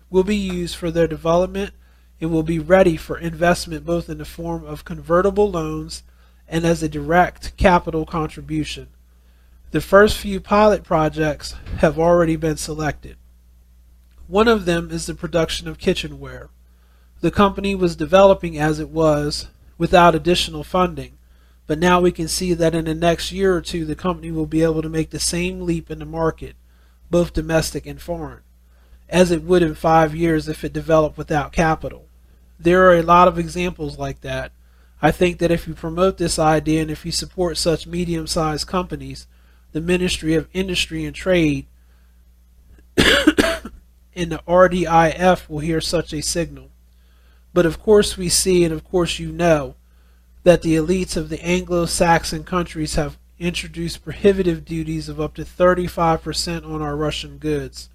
[0.09, 1.73] will be used for their development
[2.21, 6.05] and will be ready for investment both in the form of convertible loans
[6.49, 8.87] and as a direct capital contribution.
[9.73, 13.17] The first few pilot projects have already been selected.
[14.29, 16.51] One of them is the production of kitchenware.
[17.21, 19.49] The company was developing as it was
[19.79, 21.13] without additional funding.
[21.67, 24.47] But now we can see that in the next year or two, the company will
[24.47, 26.55] be able to make the same leap in the market,
[27.11, 28.43] both domestic and foreign,
[29.09, 32.07] as it would in five years if it developed without capital.
[32.59, 34.53] There are a lot of examples like that.
[35.03, 38.67] I think that if you promote this idea and if you support such medium sized
[38.67, 39.27] companies,
[39.73, 41.67] the Ministry of Industry and Trade
[44.17, 46.71] and the RDIF will hear such a signal.
[47.53, 49.77] But of course, we see, and of course, you know,
[50.43, 55.43] that the elites of the Anglo Saxon countries have introduced prohibitive duties of up to
[55.43, 57.91] 35% on our Russian goods,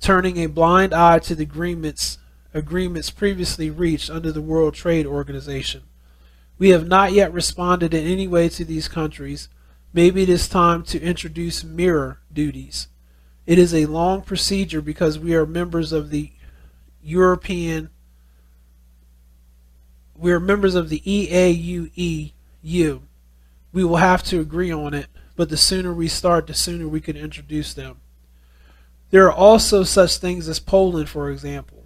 [0.00, 2.18] turning a blind eye to the agreements,
[2.54, 5.82] agreements previously reached under the World Trade Organization.
[6.58, 9.48] We have not yet responded in any way to these countries.
[9.92, 12.88] Maybe it is time to introduce mirror duties.
[13.46, 16.32] It is a long procedure because we are members of the
[17.02, 17.90] European
[20.18, 22.32] we are members of the EAEU.
[23.72, 27.00] We will have to agree on it, but the sooner we start, the sooner we
[27.00, 28.00] can introduce them.
[29.10, 31.84] There are also such things as Poland, for example.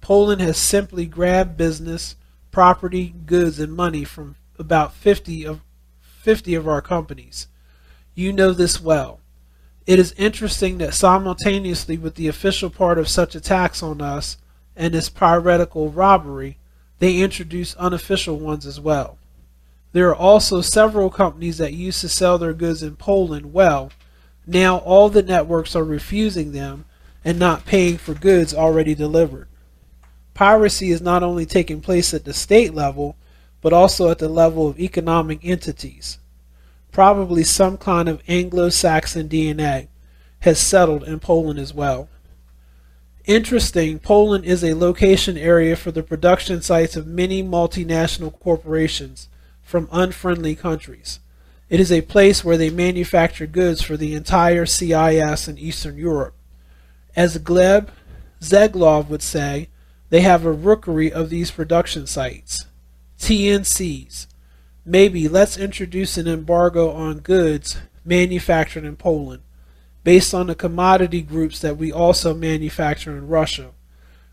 [0.00, 2.16] Poland has simply grabbed business,
[2.50, 5.60] property, goods, and money from about 50 of
[6.00, 7.46] 50 of our companies.
[8.14, 9.20] You know this well.
[9.86, 14.36] It is interesting that simultaneously with the official part of such attacks on us
[14.74, 16.58] and this piratical robbery,
[16.98, 19.16] they introduce unofficial ones as well.
[19.92, 23.92] There are also several companies that used to sell their goods in Poland well.
[24.44, 26.84] Now all the networks are refusing them
[27.24, 29.48] and not paying for goods already delivered.
[30.34, 33.16] Piracy is not only taking place at the state level,
[33.62, 36.18] but also at the level of economic entities.
[36.96, 39.88] Probably some kind of Anglo Saxon DNA
[40.38, 42.08] has settled in Poland as well.
[43.26, 49.28] Interesting, Poland is a location area for the production sites of many multinational corporations
[49.60, 51.20] from unfriendly countries.
[51.68, 56.34] It is a place where they manufacture goods for the entire CIS and Eastern Europe.
[57.14, 57.90] As Gleb
[58.40, 59.68] Zheglov would say,
[60.08, 62.64] they have a rookery of these production sites.
[63.18, 64.28] TNCs.
[64.88, 69.42] Maybe let's introduce an embargo on goods manufactured in Poland
[70.04, 73.72] based on the commodity groups that we also manufacture in Russia.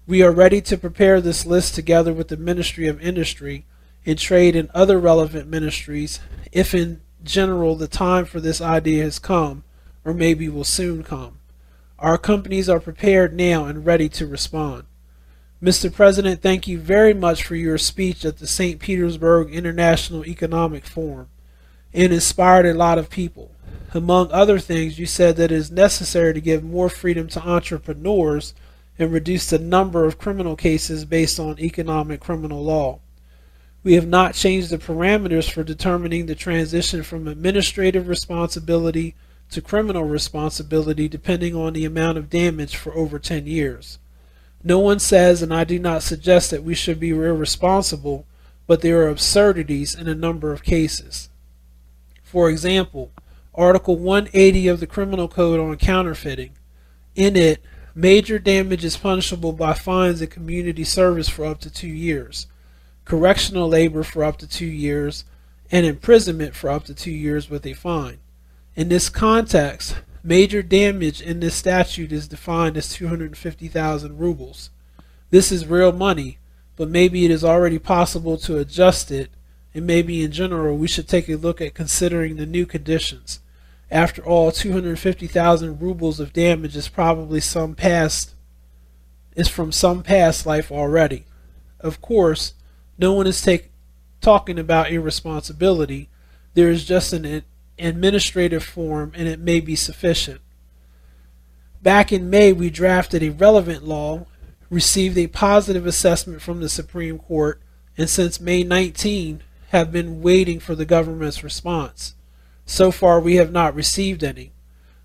[0.06, 3.66] We are ready to prepare this list together with the Ministry of Industry
[4.06, 6.20] and Trade and other relevant ministries
[6.52, 9.64] if in general the time for this idea has come
[10.06, 11.40] or maybe will soon come.
[11.98, 14.84] Our companies are prepared now and ready to respond.
[15.64, 15.94] Mr.
[15.94, 18.81] President, thank you very much for your speech at the St.
[18.81, 21.30] Petersburg International Economic Forum.
[21.94, 23.49] It inspired a lot of people.
[23.94, 28.53] Among other things, you said that it is necessary to give more freedom to entrepreneurs
[28.99, 32.99] and reduce the number of criminal cases based on economic criminal law.
[33.85, 39.15] We have not changed the parameters for determining the transition from administrative responsibility
[39.52, 43.99] to criminal responsibility depending on the amount of damage for over 10 years.
[44.64, 48.26] No one says, and I do not suggest that we should be irresponsible,
[48.65, 51.30] but there are absurdities in a number of cases.
[52.23, 53.11] For example,
[53.53, 56.53] Article 180 of the Criminal Code on counterfeiting.
[57.14, 57.61] In it,
[57.94, 62.48] major damage is punishable by fines and community service for up to two years,
[63.06, 65.26] correctional labor for up to two years,
[65.72, 68.19] and imprisonment for up to two years with a fine.
[68.76, 74.70] In this context, major damage in this statute is defined as 250,000 rubles.
[75.30, 76.38] This is real money,
[76.76, 79.30] but maybe it is already possible to adjust it,
[79.74, 83.40] and maybe in general we should take a look at considering the new conditions.
[83.91, 88.34] After all, 250,000 rubles of damage is probably some past
[89.36, 91.26] is from some past life already.
[91.80, 92.54] Of course,
[92.98, 93.72] no one is take,
[94.22, 96.10] talking about irresponsibility.
[96.54, 97.44] There is just an
[97.80, 100.41] administrative form and it may be sufficient.
[101.82, 104.26] Back in May, we drafted a relevant law,
[104.70, 107.62] received a positive assessment from the Supreme Court,
[107.98, 112.16] and since May 19 have been waiting for the government's response.
[112.66, 114.54] So far, we have not received any.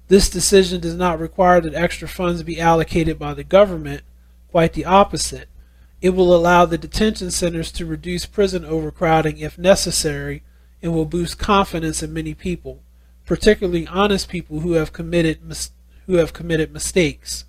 [0.07, 4.03] This decision does not require that extra funds be allocated by the government,
[4.51, 5.49] quite the opposite.
[6.01, 10.45] It will allow the detention centers to reduce prison overcrowding if necessary
[10.83, 12.83] and will boost confidence in many people,
[13.27, 15.41] particularly honest people who have committed
[16.07, 17.45] who have committed mistakes.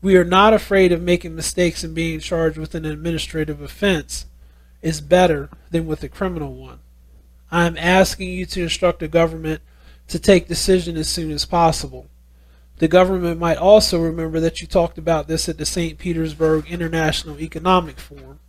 [0.00, 4.26] We are not afraid of making mistakes and being charged with an administrative offense
[4.80, 6.80] is better than with a criminal one.
[7.50, 9.60] I am asking you to instruct the government
[10.08, 12.06] to take decision as soon as possible.
[12.78, 15.98] The government might also remember that you talked about this at the St.
[15.98, 18.40] Petersburg International Economic Forum.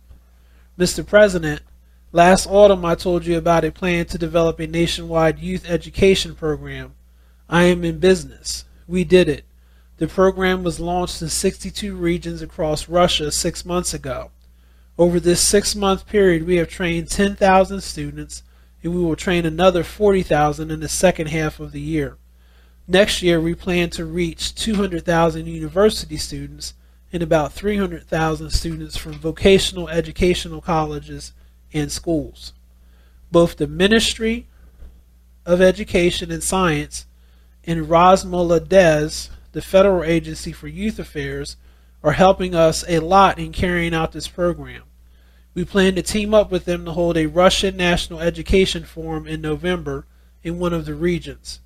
[0.76, 1.06] Mr.
[1.06, 1.62] President,
[2.14, 6.94] last autumn I told you about a plan to develop a nationwide youth education program.
[7.48, 8.64] I am in business.
[8.86, 9.44] We did it.
[9.96, 14.30] The program was launched in 62 regions across Russia six months ago.
[14.96, 18.44] Over this six month period, we have trained 10,000 students,
[18.84, 22.16] and we will train another 40,000 in the second half of the year.
[22.86, 26.74] Next year, we plan to reach 200,000 university students
[27.12, 31.32] and about 300,000 students from vocational educational colleges
[31.74, 32.54] and schools.
[33.30, 34.46] Both the Ministry
[35.44, 37.06] of Education and Science
[37.64, 41.56] and Rosmolodezh, the Federal Agency for Youth Affairs,
[42.02, 44.82] are helping us a lot in carrying out this program.
[45.54, 49.40] We plan to team up with them to hold a Russian National Education Forum in
[49.40, 50.06] November
[50.42, 51.60] in one of the regions.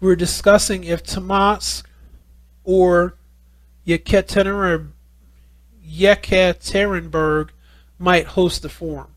[0.00, 1.86] We're discussing if Tomsk
[2.64, 3.16] or
[3.86, 4.90] Yekaterinburg
[7.98, 9.14] might host the forum.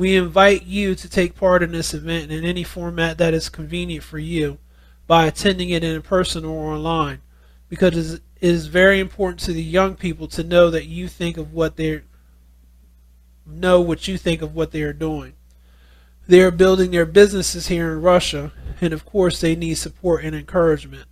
[0.00, 4.02] We invite you to take part in this event in any format that is convenient
[4.02, 4.56] for you
[5.06, 7.20] by attending it in person or online
[7.68, 11.52] because it is very important to the young people to know that you think of
[11.52, 12.04] what they're
[13.44, 15.34] know what you think of what they are doing.
[16.26, 20.34] They are building their businesses here in Russia, and of course, they need support and
[20.34, 21.04] encouragement.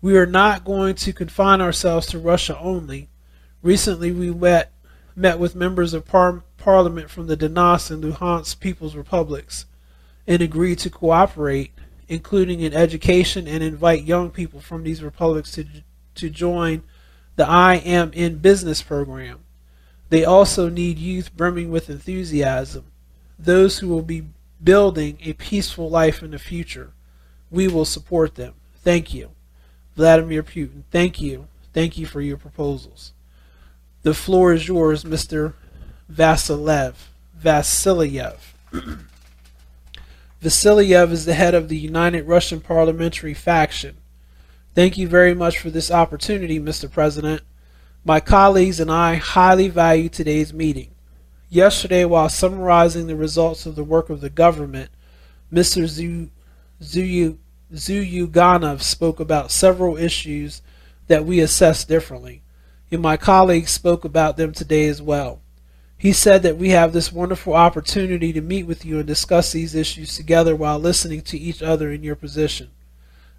[0.00, 3.10] We are not going to confine ourselves to Russia only.
[3.60, 4.72] Recently, we met,
[5.14, 9.66] met with members of par- parliament from the Donetsk and Luhansk People's Republics
[10.26, 11.70] and agreed to cooperate,
[12.08, 15.64] including in education, and invite young people from these republics to,
[16.16, 16.82] to join
[17.36, 19.44] the I Am in Business program.
[20.08, 22.86] They also need youth brimming with enthusiasm,
[23.38, 24.24] those who will be
[24.60, 26.90] building a peaceful life in the future.
[27.48, 28.54] We will support them.
[28.82, 29.30] Thank you.
[29.94, 31.46] Vladimir Putin, thank you.
[31.72, 33.12] Thank you for your proposals.
[34.02, 35.54] The floor is yours, Mr.
[36.10, 36.94] Vasilev.
[37.42, 38.36] Vasilyev.
[40.42, 43.96] Vasilyev is the head of the United Russian Parliamentary Faction.
[44.74, 46.90] Thank you very much for this opportunity, Mr.
[46.90, 47.42] President.
[48.04, 50.90] My colleagues and I highly value today's meeting.
[51.48, 54.90] Yesterday, while summarizing the results of the work of the government,
[55.52, 56.30] Mr.
[56.82, 57.38] Zuyu,
[57.72, 60.62] Zyuganov spoke about several issues
[61.08, 62.42] that we assess differently,
[62.90, 65.40] and my colleagues spoke about them today as well.
[65.98, 69.74] He said that we have this wonderful opportunity to meet with you and discuss these
[69.74, 72.70] issues together while listening to each other in your position.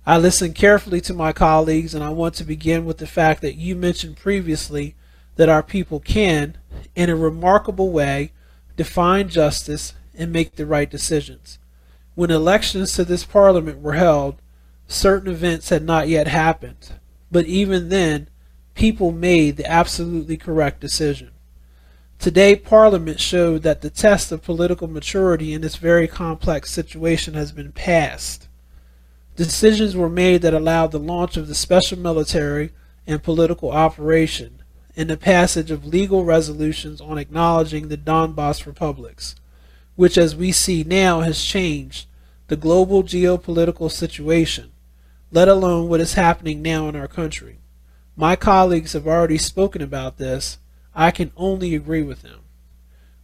[0.05, 3.55] I listened carefully to my colleagues, and I want to begin with the fact that
[3.55, 4.95] you mentioned previously
[5.35, 6.57] that our people can,
[6.95, 8.31] in a remarkable way,
[8.75, 11.59] define justice and make the right decisions.
[12.15, 14.41] When elections to this parliament were held,
[14.87, 16.93] certain events had not yet happened,
[17.31, 18.29] but even then,
[18.73, 21.31] people made the absolutely correct decision.
[22.19, 27.51] Today, Parliament showed that the test of political maturity in this very complex situation has
[27.51, 28.47] been passed.
[29.35, 32.71] Decisions were made that allowed the launch of the special military
[33.05, 34.63] and political operation
[34.95, 39.35] and the passage of legal resolutions on acknowledging the Donbass republics,
[39.95, 42.07] which, as we see now, has changed
[42.47, 44.71] the global geopolitical situation,
[45.31, 47.59] let alone what is happening now in our country.
[48.15, 50.57] My colleagues have already spoken about this.
[50.99, 52.39] I can only agree with him.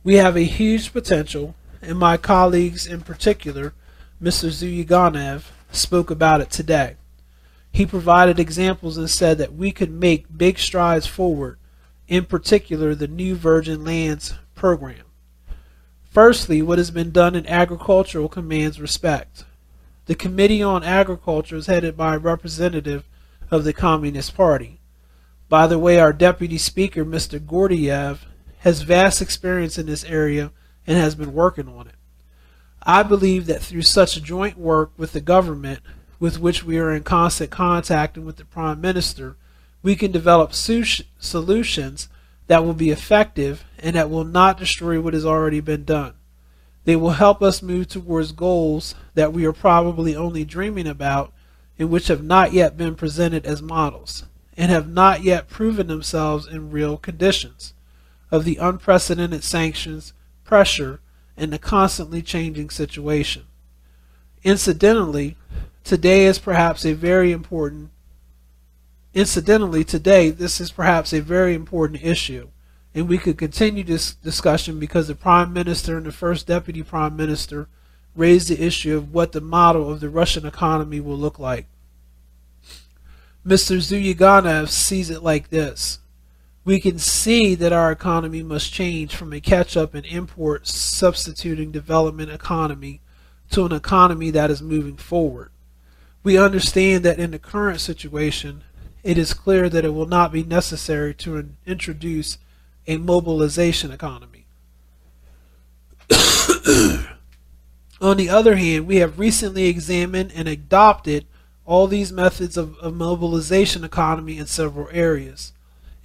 [0.03, 3.73] We have a huge potential, and my colleagues in particular,
[4.21, 4.49] Mr.
[4.51, 6.97] Zyuganov, spoke about it today.
[7.71, 11.57] He provided examples and said that we could make big strides forward,
[12.07, 15.05] in particular the new Virgin Lands program.
[16.03, 19.45] Firstly, what has been done in agricultural commands respect.
[20.05, 23.03] The Committee on Agriculture is headed by a representative
[23.49, 24.79] of the Communist Party.
[25.53, 27.39] By the way, our Deputy Speaker, Mr.
[27.39, 28.21] Gordeyev,
[28.61, 30.51] has vast experience in this area
[30.87, 31.93] and has been working on it.
[32.81, 35.81] I believe that through such joint work with the government,
[36.19, 39.37] with which we are in constant contact and with the Prime Minister,
[39.83, 42.09] we can develop solutions
[42.47, 46.15] that will be effective and that will not destroy what has already been done.
[46.85, 51.31] They will help us move towards goals that we are probably only dreaming about
[51.77, 54.23] and which have not yet been presented as models
[54.55, 57.73] and have not yet proven themselves in real conditions
[58.31, 60.13] of the unprecedented sanctions,
[60.43, 60.99] pressure,
[61.35, 63.43] and the constantly changing situation.
[64.43, 65.35] Incidentally,
[65.83, 67.89] today is perhaps a very important
[69.13, 72.47] incidentally today this is perhaps a very important issue
[72.95, 77.15] and we could continue this discussion because the prime minister and the first deputy prime
[77.15, 77.67] minister
[78.15, 81.65] raised the issue of what the model of the Russian economy will look like.
[83.45, 83.77] Mr.
[83.77, 85.99] Zyuganov sees it like this
[86.65, 91.71] we can see that our economy must change from a catch up and import substituting
[91.71, 93.01] development economy
[93.51, 95.51] to an economy that is moving forward.
[96.23, 98.63] We understand that in the current situation,
[99.03, 102.37] it is clear that it will not be necessary to introduce
[102.87, 104.45] a mobilization economy.
[107.99, 111.25] On the other hand, we have recently examined and adopted
[111.65, 115.53] all these methods of, of mobilization economy in several areas.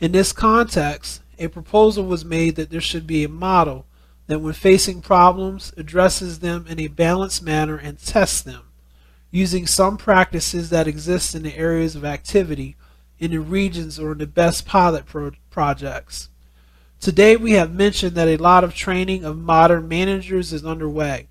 [0.01, 3.87] In this context, a proposal was made that there should be a model
[4.27, 8.63] that when facing problems addresses them in a balanced manner and tests them,
[9.31, 12.77] using some practices that exist in the areas of activity
[13.19, 16.29] in the regions or in the best pilot pro projects.
[17.01, 21.29] Today we have mentioned that a lot of training of modern managers is underway.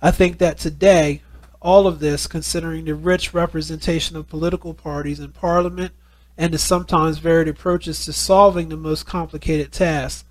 [0.00, 1.22] I think that today
[1.66, 5.92] all of this, considering the rich representation of political parties in Parliament
[6.38, 10.24] and the sometimes varied approaches to solving the most complicated tasks,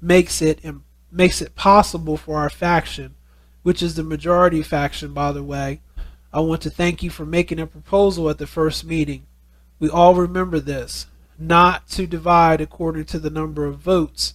[0.00, 0.60] makes it
[1.12, 3.14] makes it possible for our faction,
[3.62, 5.80] which is the majority faction, by the way.
[6.32, 9.26] I want to thank you for making a proposal at the first meeting.
[9.78, 11.06] We all remember this
[11.38, 14.34] not to divide according to the number of votes,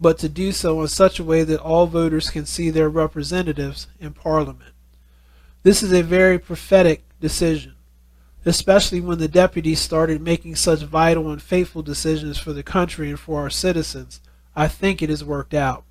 [0.00, 3.88] but to do so in such a way that all voters can see their representatives
[4.00, 4.71] in Parliament.
[5.64, 7.76] This is a very prophetic decision,
[8.44, 13.20] especially when the deputies started making such vital and faithful decisions for the country and
[13.20, 14.20] for our citizens.
[14.56, 15.84] I think it has worked out.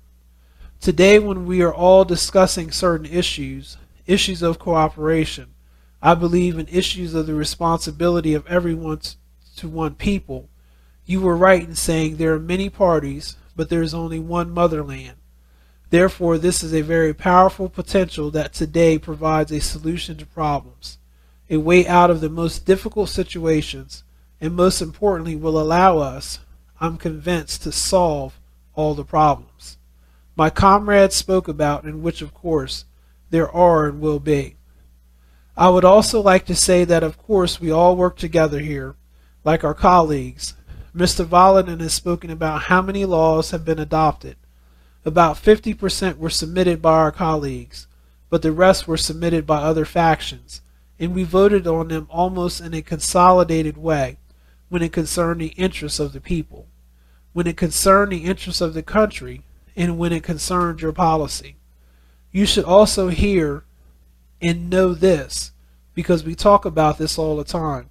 [0.78, 5.54] Today, when we are all discussing certain issues, issues of cooperation,
[6.02, 9.00] I believe in issues of the responsibility of everyone
[9.56, 10.50] to one people.
[11.06, 15.14] You were right in saying there are many parties, but there is only one motherland.
[15.92, 20.96] Therefore, this is a very powerful potential that today provides a solution to problems,
[21.50, 24.02] a way out of the most difficult situations,
[24.40, 26.38] and most importantly, will allow us,
[26.80, 28.40] I'm convinced, to solve
[28.72, 29.76] all the problems.
[30.34, 32.86] My comrades spoke about, and which, of course,
[33.28, 34.56] there are and will be.
[35.58, 38.96] I would also like to say that, of course, we all work together here,
[39.44, 40.54] like our colleagues.
[40.96, 41.26] Mr.
[41.26, 44.36] Volodin has spoken about how many laws have been adopted.
[45.04, 47.88] About 50% were submitted by our colleagues,
[48.30, 50.62] but the rest were submitted by other factions,
[50.98, 54.18] and we voted on them almost in a consolidated way
[54.68, 56.66] when it concerned the interests of the people,
[57.32, 59.42] when it concerned the interests of the country,
[59.74, 61.56] and when it concerned your policy.
[62.30, 63.64] You should also hear
[64.40, 65.52] and know this
[65.94, 67.90] because we talk about this all the time,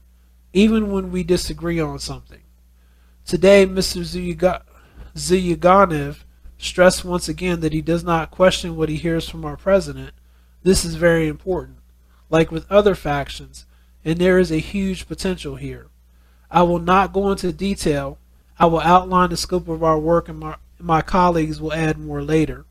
[0.53, 2.41] even when we disagree on something.
[3.25, 4.01] Today, Mr.
[5.15, 6.23] Zyuganov
[6.61, 10.11] stressed once again that he does not question what he hears from our president.
[10.63, 11.77] This is very important.
[12.29, 13.65] Like with other factions,
[14.05, 15.87] and there is a huge potential here.
[16.49, 18.17] I will not go into detail.
[18.59, 22.21] I will outline the scope of our work, and my, my colleagues will add more
[22.21, 22.65] later.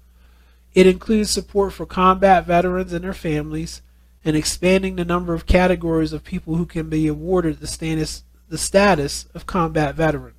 [0.75, 3.83] It includes support for combat veterans and their families
[4.25, 8.59] and expanding the number of categories of people who can be awarded the status, the
[8.59, 10.35] status of combat veteran.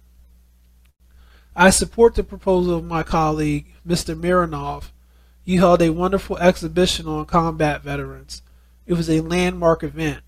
[1.56, 4.15] I support the proposal of my colleague, Mr.
[4.15, 4.91] Mironov.
[5.44, 8.41] You held a wonderful exhibition on combat veterans.
[8.86, 10.23] It was a landmark event.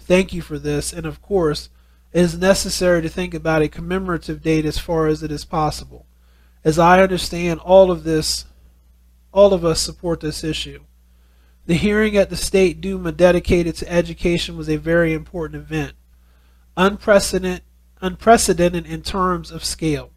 [0.00, 1.68] Thank you for this, and of course,
[2.12, 6.06] it is necessary to think about a commemorative date as far as it is possible.
[6.64, 8.46] As I understand, all of this
[9.32, 10.84] all of us support this issue.
[11.66, 15.92] The hearing at the State Duma dedicated to education was a very important event,
[16.76, 17.62] unprecedented,
[18.00, 20.10] unprecedented in terms of scale.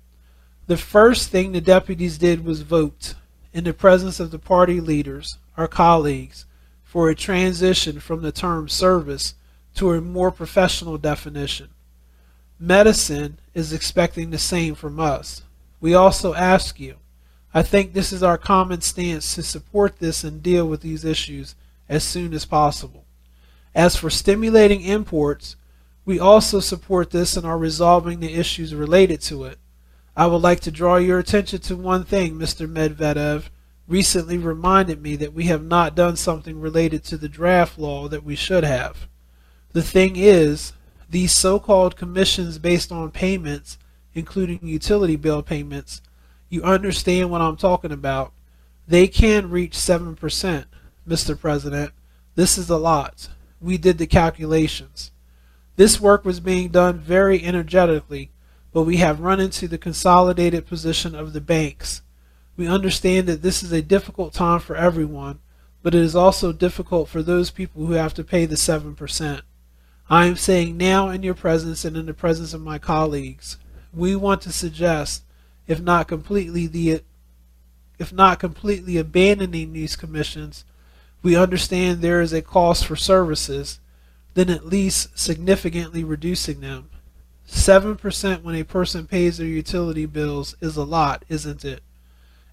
[0.68, 3.16] The first thing the deputies did was vote,
[3.54, 6.46] in the presence of the party leaders, our colleagues,
[6.84, 9.36] for a transition from the term service
[9.76, 11.70] to a more professional definition.
[12.60, 15.42] Medicine is expecting the same from us.
[15.80, 16.98] We also ask you,
[17.54, 21.56] I think this is our common stance to support this and deal with these issues
[21.90, 23.04] as soon as possible.
[23.74, 25.56] As for stimulating imports,
[26.06, 29.58] we also support this and are resolving the issues related to it.
[30.22, 32.72] I would like to draw your attention to one thing Mr.
[32.72, 33.46] Medvedev
[33.88, 38.24] recently reminded me that we have not done something related to the draft law that
[38.24, 39.08] we should have.
[39.72, 40.74] The thing is,
[41.10, 43.80] these so-called commissions based on payments,
[44.14, 46.04] including utility bill payments,
[46.50, 48.32] you understand what I'm talking about.
[48.88, 50.66] They can reach 7%,
[51.08, 51.40] Mr.
[51.40, 51.94] President.
[52.36, 53.28] This is a lot.
[53.60, 55.12] We did the calculations.
[55.78, 58.30] This work was being done very energetically,
[58.74, 62.02] but we have run into the consolidated position of the banks.
[62.56, 65.40] We understand that this is a difficult time for everyone,
[65.84, 69.42] but it is also difficult for those people who have to pay the 7%.
[70.10, 73.58] I am saying now in your presence and in the presence of my colleagues,
[73.94, 75.24] we want to suggest
[75.68, 77.02] if not completely the
[77.98, 80.66] if not completely abandoning these commissions,
[81.24, 83.80] we understand there is a cost for services,
[84.34, 86.91] then at least significantly reducing them.
[87.52, 91.84] 7% when a person pays their utility bills is a lot, isn't it?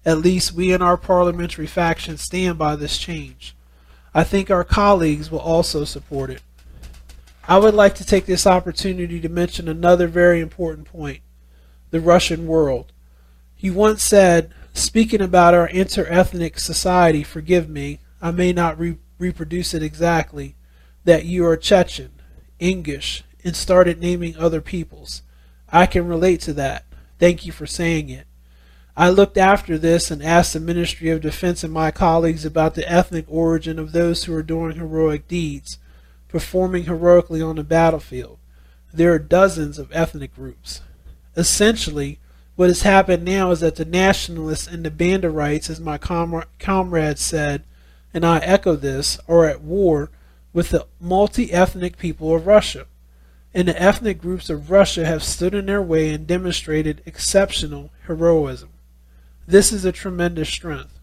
[0.05, 3.55] At least we in our parliamentary faction stand by this change.
[4.13, 6.41] I think our colleagues will also support it.
[7.47, 11.21] I would like to take this opportunity to mention another very important point
[11.91, 12.91] the Russian world.
[13.55, 19.73] He once said, speaking about our interethnic society, forgive me, I may not re- reproduce
[19.73, 20.55] it exactly,
[21.05, 22.11] that you are Chechen,
[22.59, 25.21] English, and started naming other peoples.
[25.69, 26.85] I can relate to that.
[27.19, 28.25] Thank you for saying it.
[28.97, 32.89] I looked after this and asked the Ministry of Defense and my colleagues about the
[32.91, 35.77] ethnic origin of those who are doing heroic deeds,
[36.27, 38.39] performing heroically on the battlefield.
[38.93, 40.81] There are dozens of ethnic groups.
[41.37, 42.19] Essentially,
[42.57, 47.19] what has happened now is that the nationalists and the Banderites, as my com- comrade
[47.19, 47.63] said,
[48.13, 50.09] and I echo this, are at war
[50.51, 52.85] with the multi ethnic people of Russia.
[53.53, 58.69] And the ethnic groups of Russia have stood in their way and demonstrated exceptional heroism.
[59.47, 60.99] This is a tremendous strength.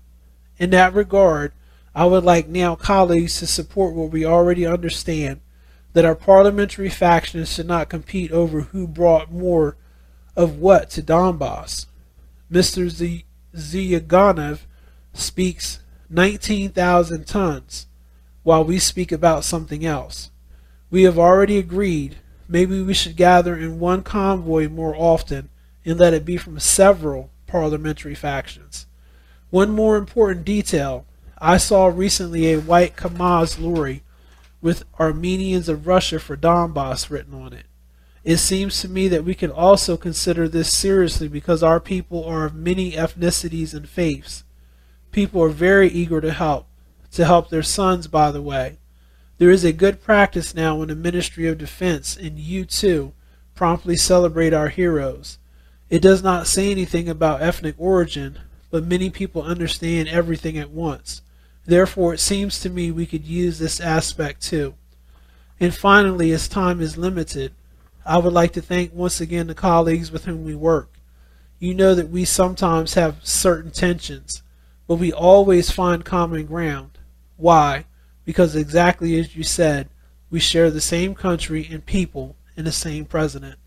[0.58, 1.52] In that regard,
[1.94, 5.40] I would like now colleagues to support what we already understand
[5.94, 9.76] that our parliamentary factions should not compete over who brought more
[10.36, 11.86] of what to Donbass.
[12.52, 12.88] Mr.
[12.88, 13.24] Z-
[13.56, 14.60] Zyuganov
[15.14, 17.86] speaks 19,000 tons,
[18.42, 20.30] while we speak about something else.
[20.90, 22.16] We have already agreed
[22.48, 25.48] maybe we should gather in one convoy more often
[25.84, 28.86] and let it be from several parliamentary factions.
[29.50, 31.06] One more important detail
[31.38, 34.02] I saw recently a white Kamaz lorry
[34.62, 37.66] with Armenians of Russia for Donbass written on it.
[38.24, 42.46] It seems to me that we can also consider this seriously because our people are
[42.46, 44.42] of many ethnicities and faiths.
[45.12, 46.66] People are very eager to help,
[47.12, 48.78] to help their sons, by the way.
[49.38, 53.12] There is a good practice now in the Ministry of Defense, and you too
[53.54, 55.38] promptly celebrate our heroes.
[55.90, 58.38] It does not say anything about ethnic origin,
[58.70, 61.20] but many people understand everything at once.
[61.66, 64.74] Therefore, it seems to me we could use this aspect too.
[65.60, 67.52] And finally, as time is limited,
[68.06, 70.90] I would like to thank once again the colleagues with whom we work.
[71.58, 74.42] You know that we sometimes have certain tensions,
[74.86, 76.98] but we always find common ground.
[77.36, 77.84] Why?
[78.26, 79.88] Because exactly as you said,
[80.28, 83.58] we share the same country and people and the same president.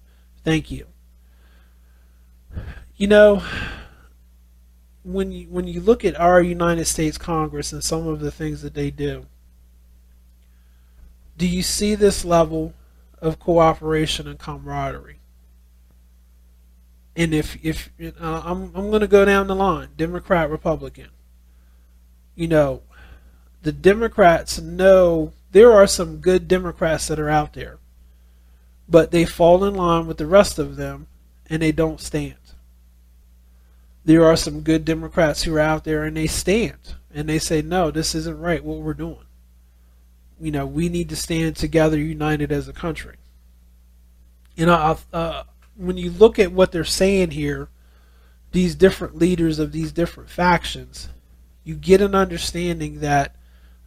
[0.43, 0.85] Thank you.
[2.97, 3.41] You know,
[5.03, 8.61] when you when you look at our United States Congress and some of the things
[8.61, 9.25] that they do,
[11.37, 12.73] do you see this level
[13.21, 15.19] of cooperation and camaraderie?
[17.15, 21.09] And if if uh, I'm I'm going to go down the line, Democrat, Republican.
[22.35, 22.81] You know,
[23.61, 27.77] the Democrats know there are some good Democrats that are out there,
[28.87, 31.07] but they fall in line with the rest of them
[31.49, 32.35] and they don't stand
[34.09, 37.61] there are some good Democrats who are out there and they stand and they say,
[37.61, 39.25] no, this isn't right what we're doing.
[40.39, 43.17] You know, we need to stand together, united as a country.
[44.55, 45.43] You know, uh,
[45.75, 47.69] when you look at what they're saying here,
[48.51, 51.09] these different leaders of these different factions,
[51.63, 53.35] you get an understanding that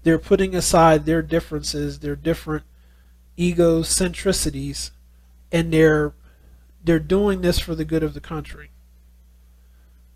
[0.03, 2.65] they're putting aside their differences, their different
[3.39, 4.91] egocentricities,
[5.51, 6.12] and they're
[6.85, 8.70] they're doing this for the good of the country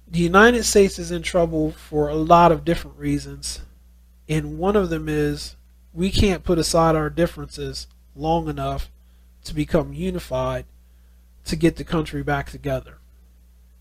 [0.08, 3.60] the United States is in trouble for a lot of different reasons.
[4.28, 5.56] And one of them is
[5.92, 8.90] we can't put aside our differences long enough
[9.44, 10.64] to become unified
[11.44, 12.98] to get the country back together.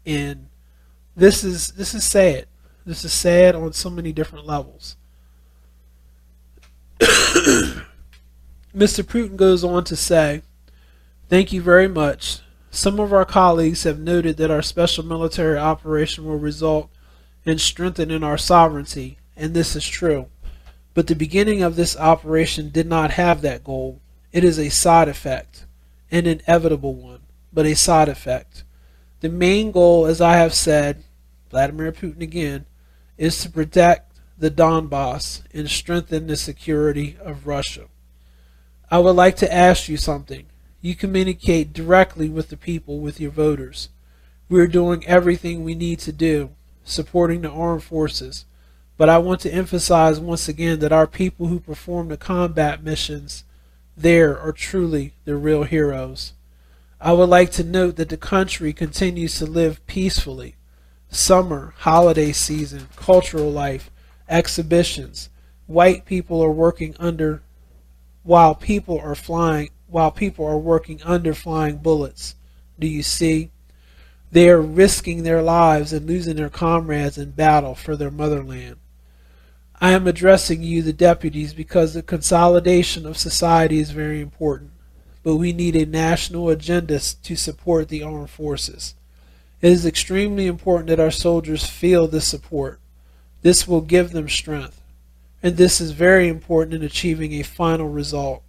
[0.06, 0.50] And
[1.16, 2.48] this is this is sad.
[2.86, 4.98] This is sad on so many different levels.
[7.00, 7.84] Mr.
[9.04, 10.42] Putin goes on to say,
[11.28, 12.40] Thank you very much.
[12.70, 16.90] Some of our colleagues have noted that our special military operation will result
[17.46, 20.28] in strengthening our sovereignty, and this is true.
[20.94, 24.02] But the beginning of this operation did not have that goal.
[24.32, 25.66] It is a side effect,
[26.12, 28.64] an inevitable one, but a side effect.
[29.22, 31.04] The main goal, as I have said,
[31.50, 32.66] Vladimir Putin again,
[33.18, 37.86] is to protect the Donbass and strengthen the security of Russia.
[38.92, 40.46] I would like to ask you something.
[40.82, 43.90] You communicate directly with the people, with your voters.
[44.50, 46.52] We are doing everything we need to do,
[46.84, 48.46] supporting the armed forces.
[48.98, 53.44] But I want to emphasize once again that our people who perform the combat missions
[53.98, 56.34] there are truly the real heroes.
[57.00, 60.56] I would like to note that the country continues to live peacefully.
[61.10, 63.90] Summer, holiday season, cultural life,
[64.30, 65.30] exhibitions.
[65.68, 67.42] White people are working under
[68.24, 72.36] while people are flying while people are working under flying bullets.
[72.80, 73.52] Do you see?
[74.32, 78.78] They are risking their lives and losing their comrades in battle for their motherland.
[79.80, 84.72] I am addressing you, the deputies, because the consolidation of society is very important,
[85.24, 88.96] but we need a national agenda to support the armed forces.
[89.62, 92.80] It is extremely important that our soldiers feel this support.
[93.46, 94.82] This will give them strength,
[95.44, 98.42] and this is very important in achieving a final result.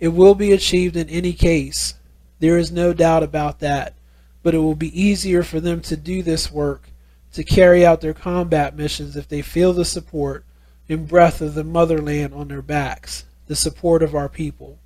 [0.00, 1.94] It will be achieved in any case.
[2.40, 3.94] There is no doubt about that,
[4.42, 6.90] but it will be easier for them to do this work,
[7.34, 10.44] to carry out their combat missions if they feel the support
[10.88, 14.76] and breath of the motherland on their backs, the support of our people.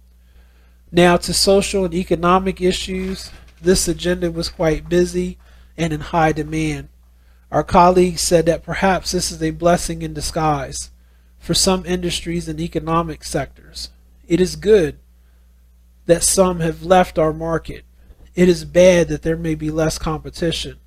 [0.93, 3.31] Now, to social and economic issues,
[3.63, 5.39] this agenda was quite busy
[5.79, 6.91] and in high demand.
[7.51, 10.91] Our colleagues said that perhaps this is a blessing in disguise
[11.39, 13.91] for some industries and economic sectors.
[14.29, 14.99] It is good
[16.07, 17.85] that some have left our market.
[18.35, 20.79] It is bad that there may be less competition,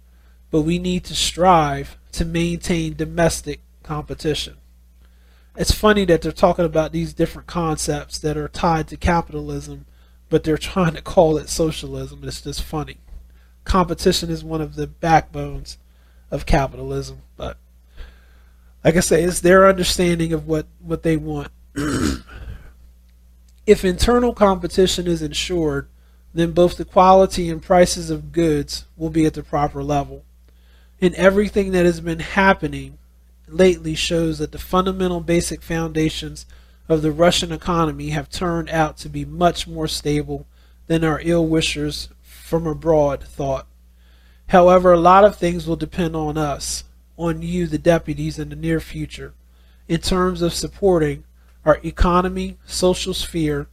[0.52, 4.56] but we need to strive to maintain domestic competition.
[5.56, 9.85] It's funny that they're talking about these different concepts that are tied to capitalism,
[10.30, 12.22] but they're trying to call it socialism.
[12.23, 12.98] It's just funny.
[13.65, 15.77] Competition is one of the backbones
[16.34, 17.57] of capitalism, but
[18.84, 21.51] like I say, it's their understanding of what, what they want.
[23.65, 25.88] If internal competition is ensured,
[26.34, 30.26] then both the quality and prices of goods will be at the proper level.
[30.99, 32.97] And everything that has been happening
[33.47, 36.45] lately shows that the fundamental basic foundations
[36.89, 40.45] of the Russian economy have turned out to be much more stable
[40.88, 43.68] than our ill wishers from abroad thought.
[44.48, 46.84] However, a lot of things will depend on us,
[47.18, 49.34] on you, the deputies, in the near future,
[49.88, 51.24] in terms of supporting
[51.65, 53.68] our economy, social sphere,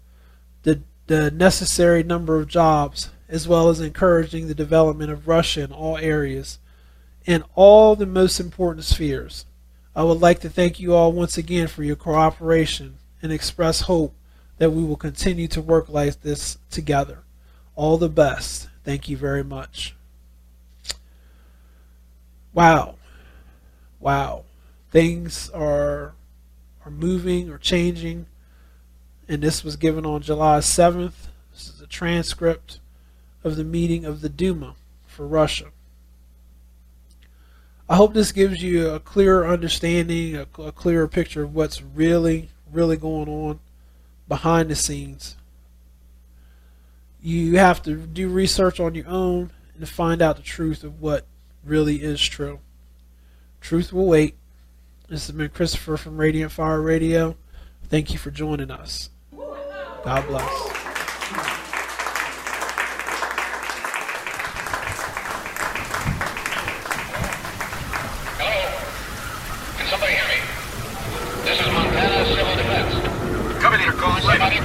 [0.62, 5.72] the, the necessary number of jobs, as well as encouraging the development of Russia in
[5.72, 6.58] all areas,
[7.26, 9.46] in all the most important spheres.
[9.94, 14.14] I would like to thank you all once again for your cooperation and express hope
[14.58, 17.20] that we will continue to work like this together.
[17.74, 18.68] All the best.
[18.84, 19.94] Thank you very much.
[22.52, 22.96] Wow.
[24.00, 24.44] Wow.
[24.90, 26.14] Things are
[26.84, 28.26] are moving or changing.
[29.28, 31.28] And this was given on July 7th.
[31.52, 32.80] This is a transcript
[33.44, 34.74] of the meeting of the Duma
[35.06, 35.66] for Russia.
[37.88, 42.50] I hope this gives you a clearer understanding, a, a clearer picture of what's really,
[42.72, 43.60] really going on
[44.28, 45.36] behind the scenes.
[47.22, 51.26] You have to do research on your own and find out the truth of what
[51.64, 52.60] really is true.
[53.60, 54.36] Truth will wait.
[55.08, 57.36] This has been Christopher from Radiant Fire Radio.
[57.88, 59.10] Thank you for joining us.
[60.04, 60.48] God bless.
[68.38, 68.60] Hello?
[69.76, 70.38] Can somebody hear me?
[71.44, 73.60] This is Montana Civil Defense.
[73.60, 74.60] Company, you're calling Somebody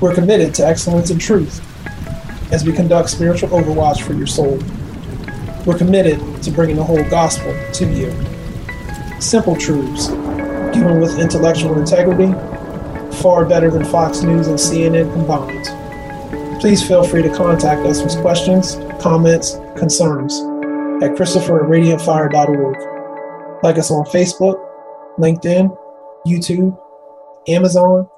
[0.00, 1.62] We're committed to excellence and truth
[2.52, 4.58] as we conduct spiritual overwatch for your soul.
[5.64, 8.33] We're committed to bringing the whole gospel to you.
[9.20, 10.08] Simple truths,
[10.74, 12.32] given with intellectual integrity,
[13.22, 16.60] far better than Fox News and CNN combined.
[16.60, 20.40] Please feel free to contact us with questions, comments, concerns
[21.02, 23.62] at Christopher at radiantfire.org.
[23.62, 24.56] Like us on Facebook,
[25.18, 25.76] LinkedIn,
[26.26, 26.78] YouTube,
[27.48, 28.08] Amazon,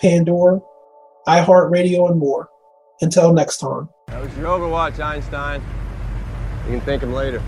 [0.00, 0.60] Pandora,
[1.26, 2.48] iHeartRadio, and more.
[3.00, 3.88] Until next time.
[4.08, 5.62] That was your Overwatch, Einstein.
[6.66, 7.42] You can thank him later.